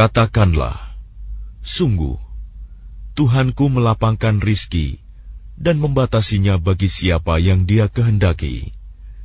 Katakanlah, 0.00 0.80
sungguh, 1.60 2.16
Tuhanku 3.12 3.68
melapangkan 3.68 4.40
rizki 4.40 4.96
dan 5.60 5.76
membatasinya 5.76 6.56
bagi 6.56 6.88
siapa 6.88 7.36
yang 7.36 7.68
dia 7.68 7.84
kehendaki 7.84 8.72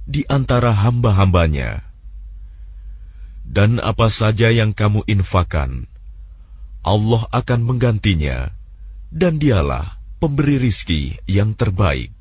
di 0.04 0.28
antara 0.28 0.76
hamba-hambanya. 0.76 1.80
Dan 3.48 3.80
apa 3.80 4.12
saja 4.12 4.52
yang 4.52 4.76
kamu 4.76 5.08
infakan, 5.08 5.88
Allah 6.84 7.24
akan 7.32 7.60
menggantinya, 7.64 8.52
dan 9.16 9.40
dialah 9.40 9.96
pemberi 10.20 10.60
rizki 10.60 11.16
yang 11.24 11.56
terbaik. 11.56 12.12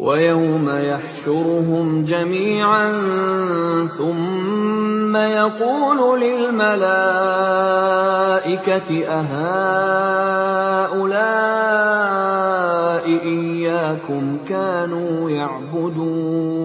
ويوم 0.00 0.64
يحشرهم 0.68 2.04
جميعا 2.04 2.88
ثم 3.86 5.16
يقول 5.16 6.20
للملائكة 6.20 6.88
أهؤلاء 9.20 9.36
إياكم 13.24 14.38
كانوا 14.48 15.30
يعبدون 15.30 16.56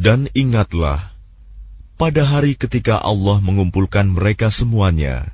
Dan 0.00 0.32
ingatlah, 0.32 1.12
pada 2.00 2.24
hari 2.26 2.56
ketika 2.58 2.98
Allah 2.98 3.38
mengumpulkan 3.38 4.08
mereka 4.10 4.48
semuanya, 4.50 5.33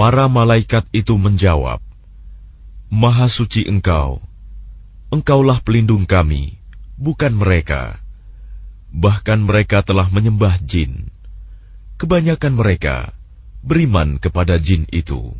Para 0.00 0.32
malaikat 0.32 0.88
itu 0.96 1.20
menjawab, 1.20 1.76
Maha 2.88 3.28
suci 3.28 3.68
engkau, 3.68 4.16
engkaulah 5.12 5.60
pelindung 5.60 6.08
kami, 6.08 6.56
bukan 6.96 7.36
mereka. 7.36 8.00
Bahkan 8.96 9.44
mereka 9.44 9.84
telah 9.84 10.08
menyembah 10.08 10.56
jin. 10.64 11.12
Kebanyakan 12.00 12.56
mereka 12.56 13.12
beriman 13.60 14.16
kepada 14.16 14.56
jin 14.56 14.88
itu. 14.88 15.36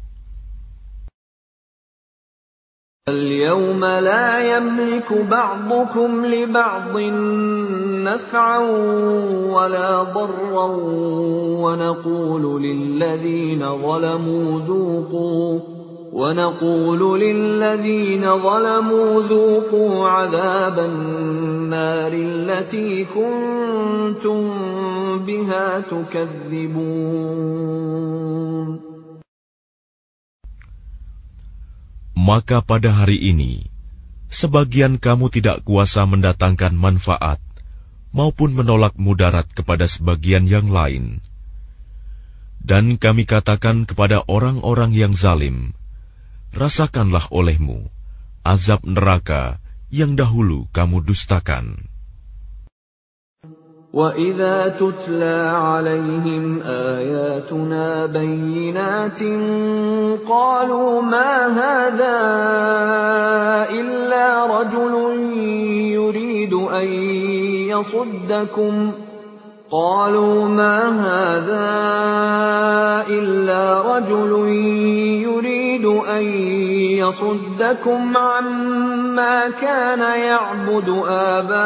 اليوم 3.11 3.85
لا 3.85 4.57
يملك 4.57 5.13
بعضكم 5.31 6.27
لبعض 6.27 6.99
نفعا 8.05 8.59
ولا 9.55 10.03
ضرا 10.03 10.67
ونقول 11.63 12.63
للذين 12.63 13.83
ظلموا 13.83 14.61
ذوقوا 14.61 15.59
ونقول 16.13 17.21
للذين 17.21 18.23
ظلموا 18.23 19.23
ذوقوا 19.23 20.09
عذاب 20.09 20.79
النار 20.79 22.13
التي 22.13 23.05
كنتم 23.05 24.51
بها 25.27 25.81
تكذبون. 25.81 27.31
Maka 32.21 32.61
pada 32.61 32.93
hari 32.93 33.17
ini, 33.17 33.73
sebagian 34.29 35.01
kamu 35.01 35.33
tidak 35.33 35.65
kuasa 35.65 36.05
mendatangkan 36.05 36.77
manfaat 36.77 37.41
maupun 38.13 38.53
menolak 38.53 38.93
mudarat 39.01 39.49
kepada 39.49 39.89
sebagian 39.89 40.45
yang 40.45 40.69
lain. 40.69 41.25
Dan 42.61 43.01
kami 43.01 43.25
katakan 43.25 43.89
kepada 43.89 44.21
orang-orang 44.29 44.93
yang 44.93 45.17
zalim, 45.17 45.73
rasakanlah 46.53 47.33
olehmu 47.33 47.89
azab 48.45 48.85
neraka 48.85 49.57
yang 49.89 50.13
dahulu 50.13 50.69
kamu 50.77 51.01
dustakan. 51.01 51.90
واذا 53.93 54.69
تتلى 54.69 55.53
عليهم 55.55 56.63
اياتنا 56.63 58.07
بينات 58.07 59.23
قالوا 60.29 61.03
ما 61.03 61.47
هذا 61.47 62.17
الا 63.71 64.61
رجل 64.61 64.95
يريد 65.93 66.55
ان 66.55 66.87
يصدكم 67.69 68.93
قالوا 69.71 70.49
ما 70.49 70.79
هذا 71.07 71.71
إلا 73.09 73.83
رجل 73.97 74.33
يريد 75.23 75.87
أن 75.87 76.23
يصدكم 76.99 78.17
عما 78.17 79.51
كان 79.51 80.01
يعبد 80.01 81.03
آباؤكم 81.09 81.59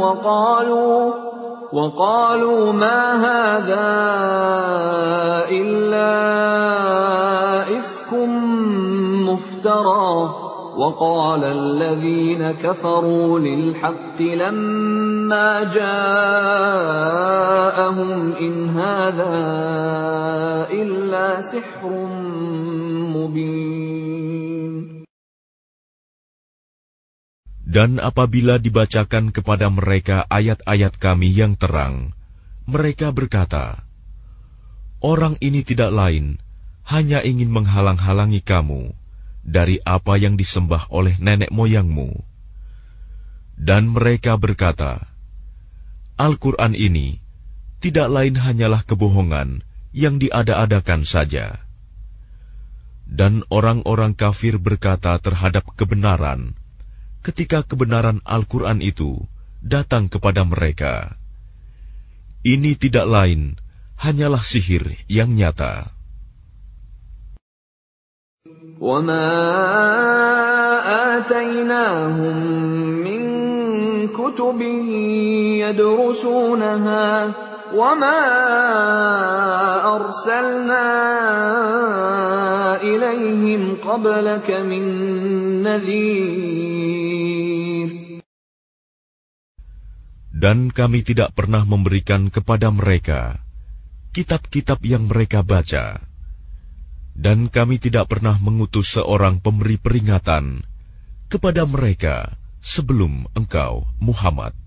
وقالوا 0.00 1.12
وقالوا 1.72 2.72
ما 2.72 3.12
هذا 3.14 3.88
إلا 5.50 6.08
إفك 7.78 8.12
مفترى 9.28 10.47
وقال 10.77 11.43
الذين 11.43 12.51
كفروا 12.51 13.39
للحق 13.39 14.21
لما 14.21 15.63
جاءهم 15.69 16.11
إن 18.41 18.69
هذا 18.69 19.33
إلا 20.73 21.41
سحر 21.41 21.91
مبين 23.13 23.93
Dan 27.73 27.97
apabila 27.97 28.61
dibacakan 28.61 29.33
kepada 29.33 29.65
mereka 29.73 30.29
ayat-ayat 30.29 30.93
kami 31.01 31.33
yang 31.33 31.57
terang, 31.57 32.13
mereka 32.69 33.09
berkata, 33.09 33.81
Orang 35.01 35.41
ini 35.41 35.65
tidak 35.65 35.89
lain, 35.89 36.37
hanya 36.85 37.25
ingin 37.25 37.49
menghalang-halangi 37.49 38.45
kamu 38.45 38.93
dari 39.48 39.80
apa 39.80 40.20
yang 40.20 40.36
disembah 40.36 40.92
oleh 40.92 41.16
nenek 41.16 41.48
moyangmu. 41.48 42.12
Dan 43.56 43.90
mereka 43.90 44.36
berkata, 44.36 45.08
Al-Quran 46.20 46.76
ini 46.76 47.18
tidak 47.80 48.12
lain 48.12 48.36
hanyalah 48.36 48.84
kebohongan 48.84 49.64
yang 49.96 50.20
diada-adakan 50.20 51.08
saja. 51.08 51.64
Dan 53.08 53.40
orang-orang 53.48 54.12
kafir 54.12 54.60
berkata 54.60 55.16
terhadap 55.16 55.64
kebenaran, 55.74 56.52
ketika 57.24 57.64
kebenaran 57.64 58.20
Al-Quran 58.28 58.84
itu 58.84 59.24
datang 59.64 60.12
kepada 60.12 60.44
mereka. 60.44 61.16
Ini 62.46 62.78
tidak 62.78 63.08
lain 63.08 63.58
hanyalah 63.98 64.44
sihir 64.44 64.94
yang 65.10 65.34
nyata. 65.34 65.97
وما 68.83 69.31
آتيناهم 71.15 72.37
من 72.99 73.21
كتب 74.11 74.59
يدرسونها 75.63 77.07
وما 77.71 78.19
أرسلنا 79.95 80.87
إليهم 82.83 83.61
قبلك 83.79 84.47
من 84.51 84.83
نذير 85.63 86.83
Dan 90.43 90.75
kami 90.75 91.07
tidak 91.07 91.31
pernah 91.39 91.63
memberikan 91.63 92.27
kepada 92.27 92.67
mereka 92.67 93.39
kitab-kitab 94.11 94.83
yang 94.83 95.07
mereka 95.07 95.39
baca. 95.39 96.06
Dan 97.17 97.45
kami 97.53 97.77
tidak 97.77 98.09
pernah 98.09 98.41
mengutus 98.41 98.97
seorang 98.97 99.37
pemberi 99.37 99.77
peringatan 99.77 100.65
kepada 101.29 101.69
mereka 101.69 102.33
sebelum 102.61 103.29
engkau, 103.37 103.85
Muhammad. 104.01 104.57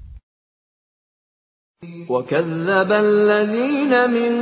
وكذب 2.09 2.93
الذين 2.93 4.11
من 4.11 4.33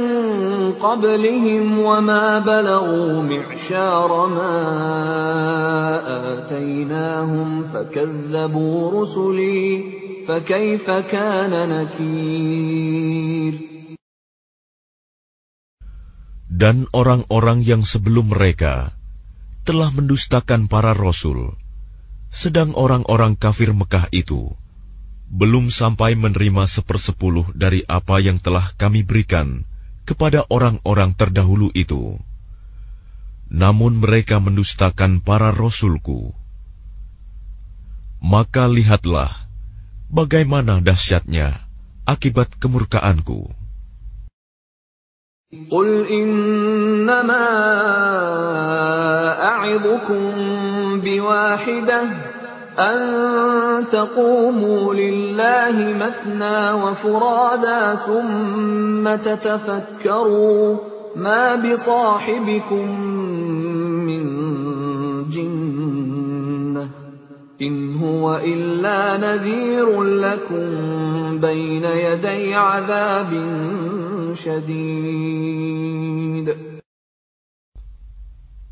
قبلهم 0.78 1.78
وما 1.78 2.38
بلغوا 2.38 3.22
معشار 3.22 4.26
ما 4.26 4.54
آتيناهم 6.38 7.64
فكذبوا 7.64 9.02
رسلي 9.02 9.84
فكيف 10.28 10.90
كان 10.90 11.68
نكير 11.68 13.54
dan 16.59 16.91
orang-orang 16.91 17.63
yang 17.63 17.87
sebelum 17.87 18.35
mereka 18.35 18.91
telah 19.63 19.95
mendustakan 19.95 20.67
para 20.67 20.91
rasul, 20.91 21.55
sedang 22.27 22.75
orang-orang 22.75 23.39
kafir 23.39 23.71
Mekah 23.71 24.11
itu 24.11 24.51
belum 25.31 25.71
sampai 25.71 26.19
menerima 26.19 26.67
sepersepuluh 26.67 27.55
dari 27.55 27.87
apa 27.87 28.19
yang 28.19 28.41
telah 28.43 28.75
kami 28.75 29.07
berikan 29.07 29.63
kepada 30.03 30.43
orang-orang 30.51 31.15
terdahulu 31.15 31.71
itu. 31.71 32.19
Namun 33.47 34.03
mereka 34.03 34.43
mendustakan 34.43 35.23
para 35.23 35.55
rasulku. 35.55 36.35
Maka 38.19 38.67
lihatlah 38.67 39.31
bagaimana 40.11 40.83
dahsyatnya 40.83 41.55
akibat 42.03 42.51
kemurkaanku. 42.59 43.58
قل 45.71 46.05
إنما 46.05 47.45
أعظكم 49.43 50.31
بواحدة 51.03 52.01
أن 52.79 53.85
تقوموا 53.91 54.93
لله 54.93 55.95
مثنى 55.97 56.71
وفرادا 56.71 57.95
ثم 57.95 59.15
تتفكروا 59.15 60.77
ما 61.15 61.55
بصاحبكم 61.55 62.99
من 64.05 64.23
جنة 65.29 65.88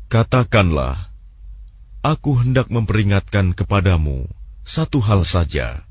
Katakanlah, 0.08 0.96
aku 2.00 2.40
hendak 2.40 2.72
memperingatkan 2.72 3.52
kepadamu 3.52 4.24
satu 4.64 5.04
hal 5.04 5.28
saja, 5.28 5.84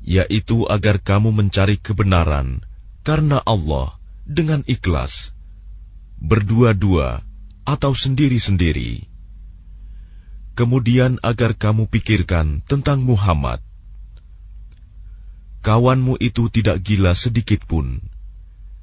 yaitu 0.00 0.64
agar 0.64 0.96
kamu 1.04 1.36
mencari 1.36 1.76
kebenaran 1.76 2.64
karena 3.04 3.44
Allah 3.44 4.00
dengan 4.24 4.64
ikhlas, 4.64 5.36
berdua-dua 6.16 7.20
atau 7.68 7.92
sendiri-sendiri 7.92 9.13
Kemudian 10.57 11.23
agar 11.23 11.55
kamu 11.55 11.87
pikirkan 11.87 12.59
tentang 12.67 12.99
Muhammad. 13.05 13.63
Kawanmu 15.63 16.19
itu 16.19 16.51
tidak 16.51 16.83
gila 16.83 17.15
sedikit 17.15 17.63
pun. 17.63 18.03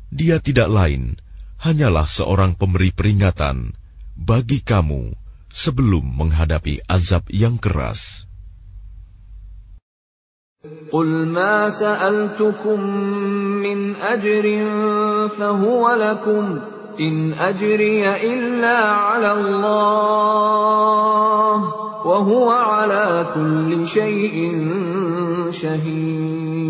Dia 0.09 0.41
tidak 0.41 0.73
lain, 0.73 1.21
hanyalah 1.61 2.09
seorang 2.09 2.57
pemberi 2.57 2.93
peringatan 2.93 3.77
bagi 4.17 4.65
kamu 4.65 5.13
sebelum 5.53 6.05
menghadapi 6.05 6.85
azab 6.89 7.29
yang 7.33 7.61
keras. 7.61 8.25
قل 10.91 11.31
ما 11.31 11.71
سألتكم 11.71 12.81
من 13.63 13.95
أجر 13.95 14.45
فهو 15.29 15.83
لكم 15.95 16.45
إن 17.00 17.34
أجري 17.34 18.10
إلا 18.10 18.78
على 18.90 19.32
الله 19.32 20.52
وهو 22.06 22.50
على 22.50 23.28
كل 23.34 23.88
شيء 23.88 24.36
شهيد 25.52 26.62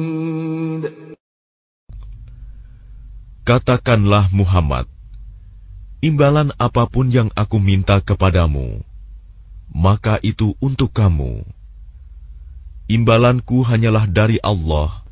Katakanlah 3.41 4.29
Muhammad 4.31 4.85
Imbalan 6.01 6.53
apa 6.57 6.89
pun 6.89 7.13
yang 7.13 7.29
aku 7.37 7.61
minta 7.61 8.01
kepadamu, 8.01 8.81
maka 9.69 10.17
itu 10.25 10.57
untuk 10.57 10.89
kamu. 10.89 11.45
Imbalanku 12.89 13.61
hanyalah 13.61 14.09
dari 14.09 14.41
Allah, 14.41 15.05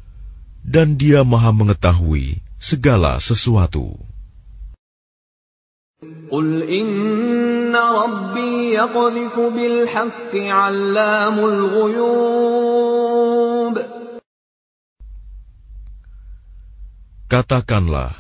dan 0.66 0.98
Dia 0.98 1.22
Maha 1.22 1.54
Mengetahui 1.54 2.42
segala 2.58 3.22
sesuatu. 3.22 4.09
قل 6.31 6.63
إن 6.63 7.77
ربي 7.77 8.75
يقذف 8.75 9.37
بالحق 9.39 10.33
علام 10.35 11.39
الغيوب 11.39 12.75
Katakanlah, 17.25 18.13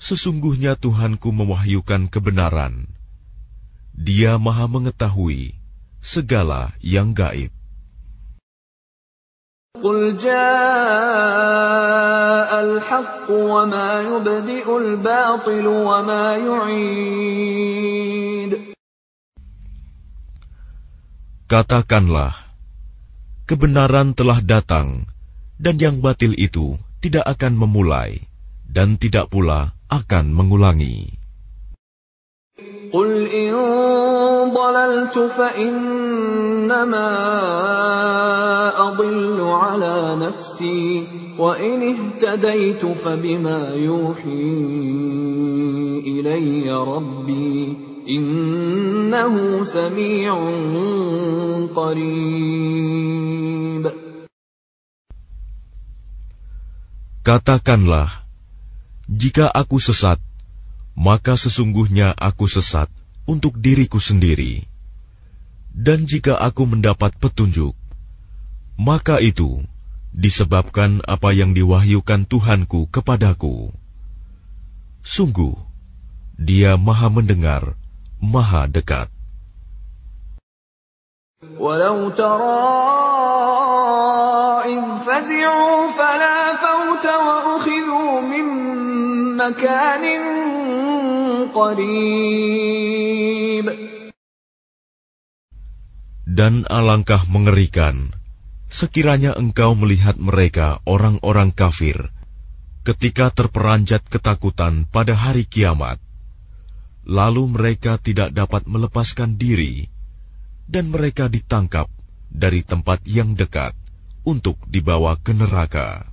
Sesungguhnya 0.00 0.74
Tuhanku 0.74 1.30
mewahyukan 1.30 2.08
kebenaran. 2.10 2.88
Dia 3.94 4.40
maha 4.40 4.66
mengetahui 4.66 5.54
segala 6.02 6.72
yang 6.82 7.14
gaib. 7.14 7.51
قل 9.78 10.18
جاء 10.18 10.40
الحق 12.60 13.30
وما 13.30 13.90
يبدئ 14.02 14.66
الباطل 14.66 15.66
وما 15.66 16.36
يعيد 16.36 17.88
Katakanlah, 21.48 22.36
kebenaran 23.48 24.12
telah 24.12 24.44
datang, 24.44 25.08
dan 25.56 25.80
yang 25.80 26.04
batil 26.04 26.36
itu 26.36 26.76
tidak 27.00 27.24
akan 27.24 27.56
memulai, 27.56 28.20
dan 28.68 29.00
tidak 29.00 29.32
pula 29.32 29.72
akan 29.88 30.28
mengulangi. 30.28 31.16
قل 32.92 33.28
إن 33.32 33.54
ضللت 34.54 35.18
فإنما 35.18 37.10
أضل 38.88 39.40
على 39.40 40.16
نفسي 40.16 41.06
وإن 41.38 41.82
اهتديت 41.82 42.86
فبما 42.86 43.74
يوحي 43.74 44.54
إلي 46.06 46.72
ربي 46.72 47.76
إنه 48.08 49.64
سميع 49.64 50.34
قريب 51.76 52.78
Katakanlah, 57.28 58.24
jika 59.04 59.52
aku 59.52 59.76
sesat, 59.76 60.16
maka 60.96 61.36
sesungguhnya 61.36 62.16
aku 62.16 62.48
sesat 62.48 62.88
untuk 63.28 63.60
diriku 63.60 64.00
sendiri. 64.00 64.64
Dan 65.74 66.08
jika 66.08 66.34
aku 66.34 66.66
mendapat 66.66 67.14
petunjuk, 67.20 67.76
maka 68.78 69.20
itu 69.20 69.62
disebabkan 70.14 71.04
apa 71.04 71.30
yang 71.36 71.52
diwahyukan 71.52 72.24
Tuhanku 72.24 72.88
kepadaku. 72.88 73.70
Sungguh, 75.04 75.54
Dia 76.38 76.74
Maha 76.80 77.08
Mendengar, 77.12 77.78
Maha 78.18 78.66
Dekat. 78.66 79.12
ولو 81.38 82.10
ترى 82.18 82.66
إذ 84.66 84.82
فزعوا 85.06 85.90
فلا 85.94 86.56
فوت 86.56 87.06
وأخذوا 87.06 88.20
من 88.20 88.46
مكان 89.36 90.04
قريب 91.62 93.18
Dan 96.28 96.68
alangkah 96.70 97.24
mengerikan, 97.26 98.14
sekiranya 98.70 99.34
engkau 99.34 99.74
melihat 99.74 100.20
mereka 100.20 100.78
orang-orang 100.86 101.50
kafir, 101.50 102.14
ketika 102.86 103.34
terperanjat 103.34 104.06
ketakutan 104.06 104.86
pada 104.86 105.18
hari 105.18 105.48
kiamat, 105.48 105.98
lalu 107.08 107.48
mereka 107.48 107.98
tidak 107.98 108.30
dapat 108.36 108.68
melepaskan 108.70 109.34
diri, 109.34 109.90
dan 110.70 110.92
mereka 110.94 111.26
ditangkap 111.26 111.90
dari 112.30 112.60
tempat 112.60 113.02
yang 113.08 113.32
dekat 113.32 113.72
untuk 114.22 114.60
dibawa 114.68 115.16
ke 115.18 115.32
neraka. 115.32 116.06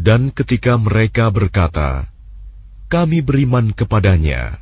dan 0.00 0.32
ketika 0.32 0.80
mereka 0.80 1.28
berkata, 1.28 2.08
"Kami 2.88 3.20
beriman 3.20 3.76
kepadanya," 3.76 4.60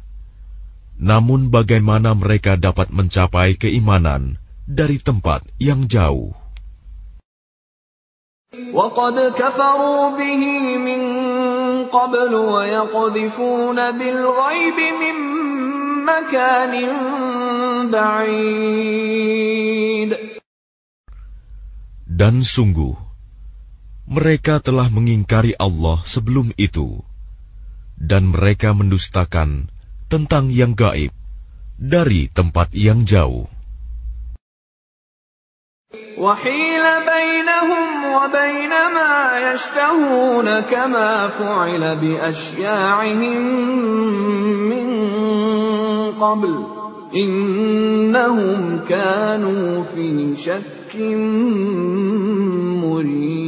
namun 0.98 1.54
bagaimana 1.54 2.10
mereka 2.18 2.58
dapat 2.58 2.90
mencapai 2.90 3.54
keimanan 3.54 4.42
dari 4.66 4.98
tempat 4.98 5.46
yang 5.62 5.86
jauh? 5.86 6.34
وقد 8.57 9.33
كفروا 9.33 10.17
به 10.17 10.43
من 10.77 11.01
قبل 11.89 12.35
ويقذفون 12.35 13.77
بالغيب 13.91 14.77
من 15.01 15.17
مكان 16.05 16.73
بعيد 17.89 18.91
Dan 22.13 22.45
sungguh, 22.45 22.93
mereka 24.05 24.61
telah 24.61 24.85
mengingkari 24.85 25.57
Allah 25.57 25.97
sebelum 26.05 26.53
itu, 26.61 27.01
dan 27.97 28.29
mereka 28.29 28.77
mendustakan 28.77 29.73
tentang 30.13 30.53
yang 30.53 30.77
gaib 30.77 31.09
dari 31.81 32.29
tempat 32.29 32.69
yang 32.77 33.01
jauh. 33.09 33.49
وحيل 36.17 36.85
بينهم 37.05 37.87
وبين 38.15 38.69
ما 38.69 39.15
يشتهون 39.53 40.59
كما 40.59 41.27
فعل 41.27 41.83
بأشياعهم 41.97 43.41
من 44.69 44.87
قبل 46.21 46.53
إنهم 47.15 48.79
كانوا 48.89 49.83
في 49.83 50.35
شك 50.37 50.95
مريب 52.81 53.43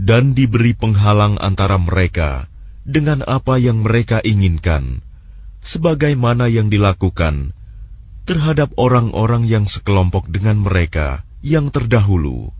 Dan 0.00 0.34
diberi 0.34 0.74
penghalang 0.74 1.38
antara 1.38 1.78
mereka 1.78 2.50
dengan 2.82 3.22
apa 3.22 3.62
yang 3.62 3.86
mereka 3.86 4.18
inginkan 4.26 5.06
sebagaimana 5.65 6.45
yang 6.45 6.69
dilakukan 6.69 7.57
terhadap 8.29 8.77
orang-orang 8.77 9.49
yang 9.49 9.65
sekelompok 9.65 10.29
dengan 10.29 10.61
mereka 10.61 11.25
yang 11.41 11.73
terdahulu. 11.73 12.53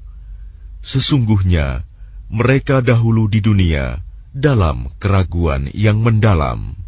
Sesungguhnya 0.81 1.85
mereka 2.33 2.81
dahulu 2.81 3.29
di 3.29 3.41
dunia 3.41 4.01
dalam 4.33 4.89
keraguan 4.97 5.69
yang 5.71 6.01
mendalam. 6.01 6.84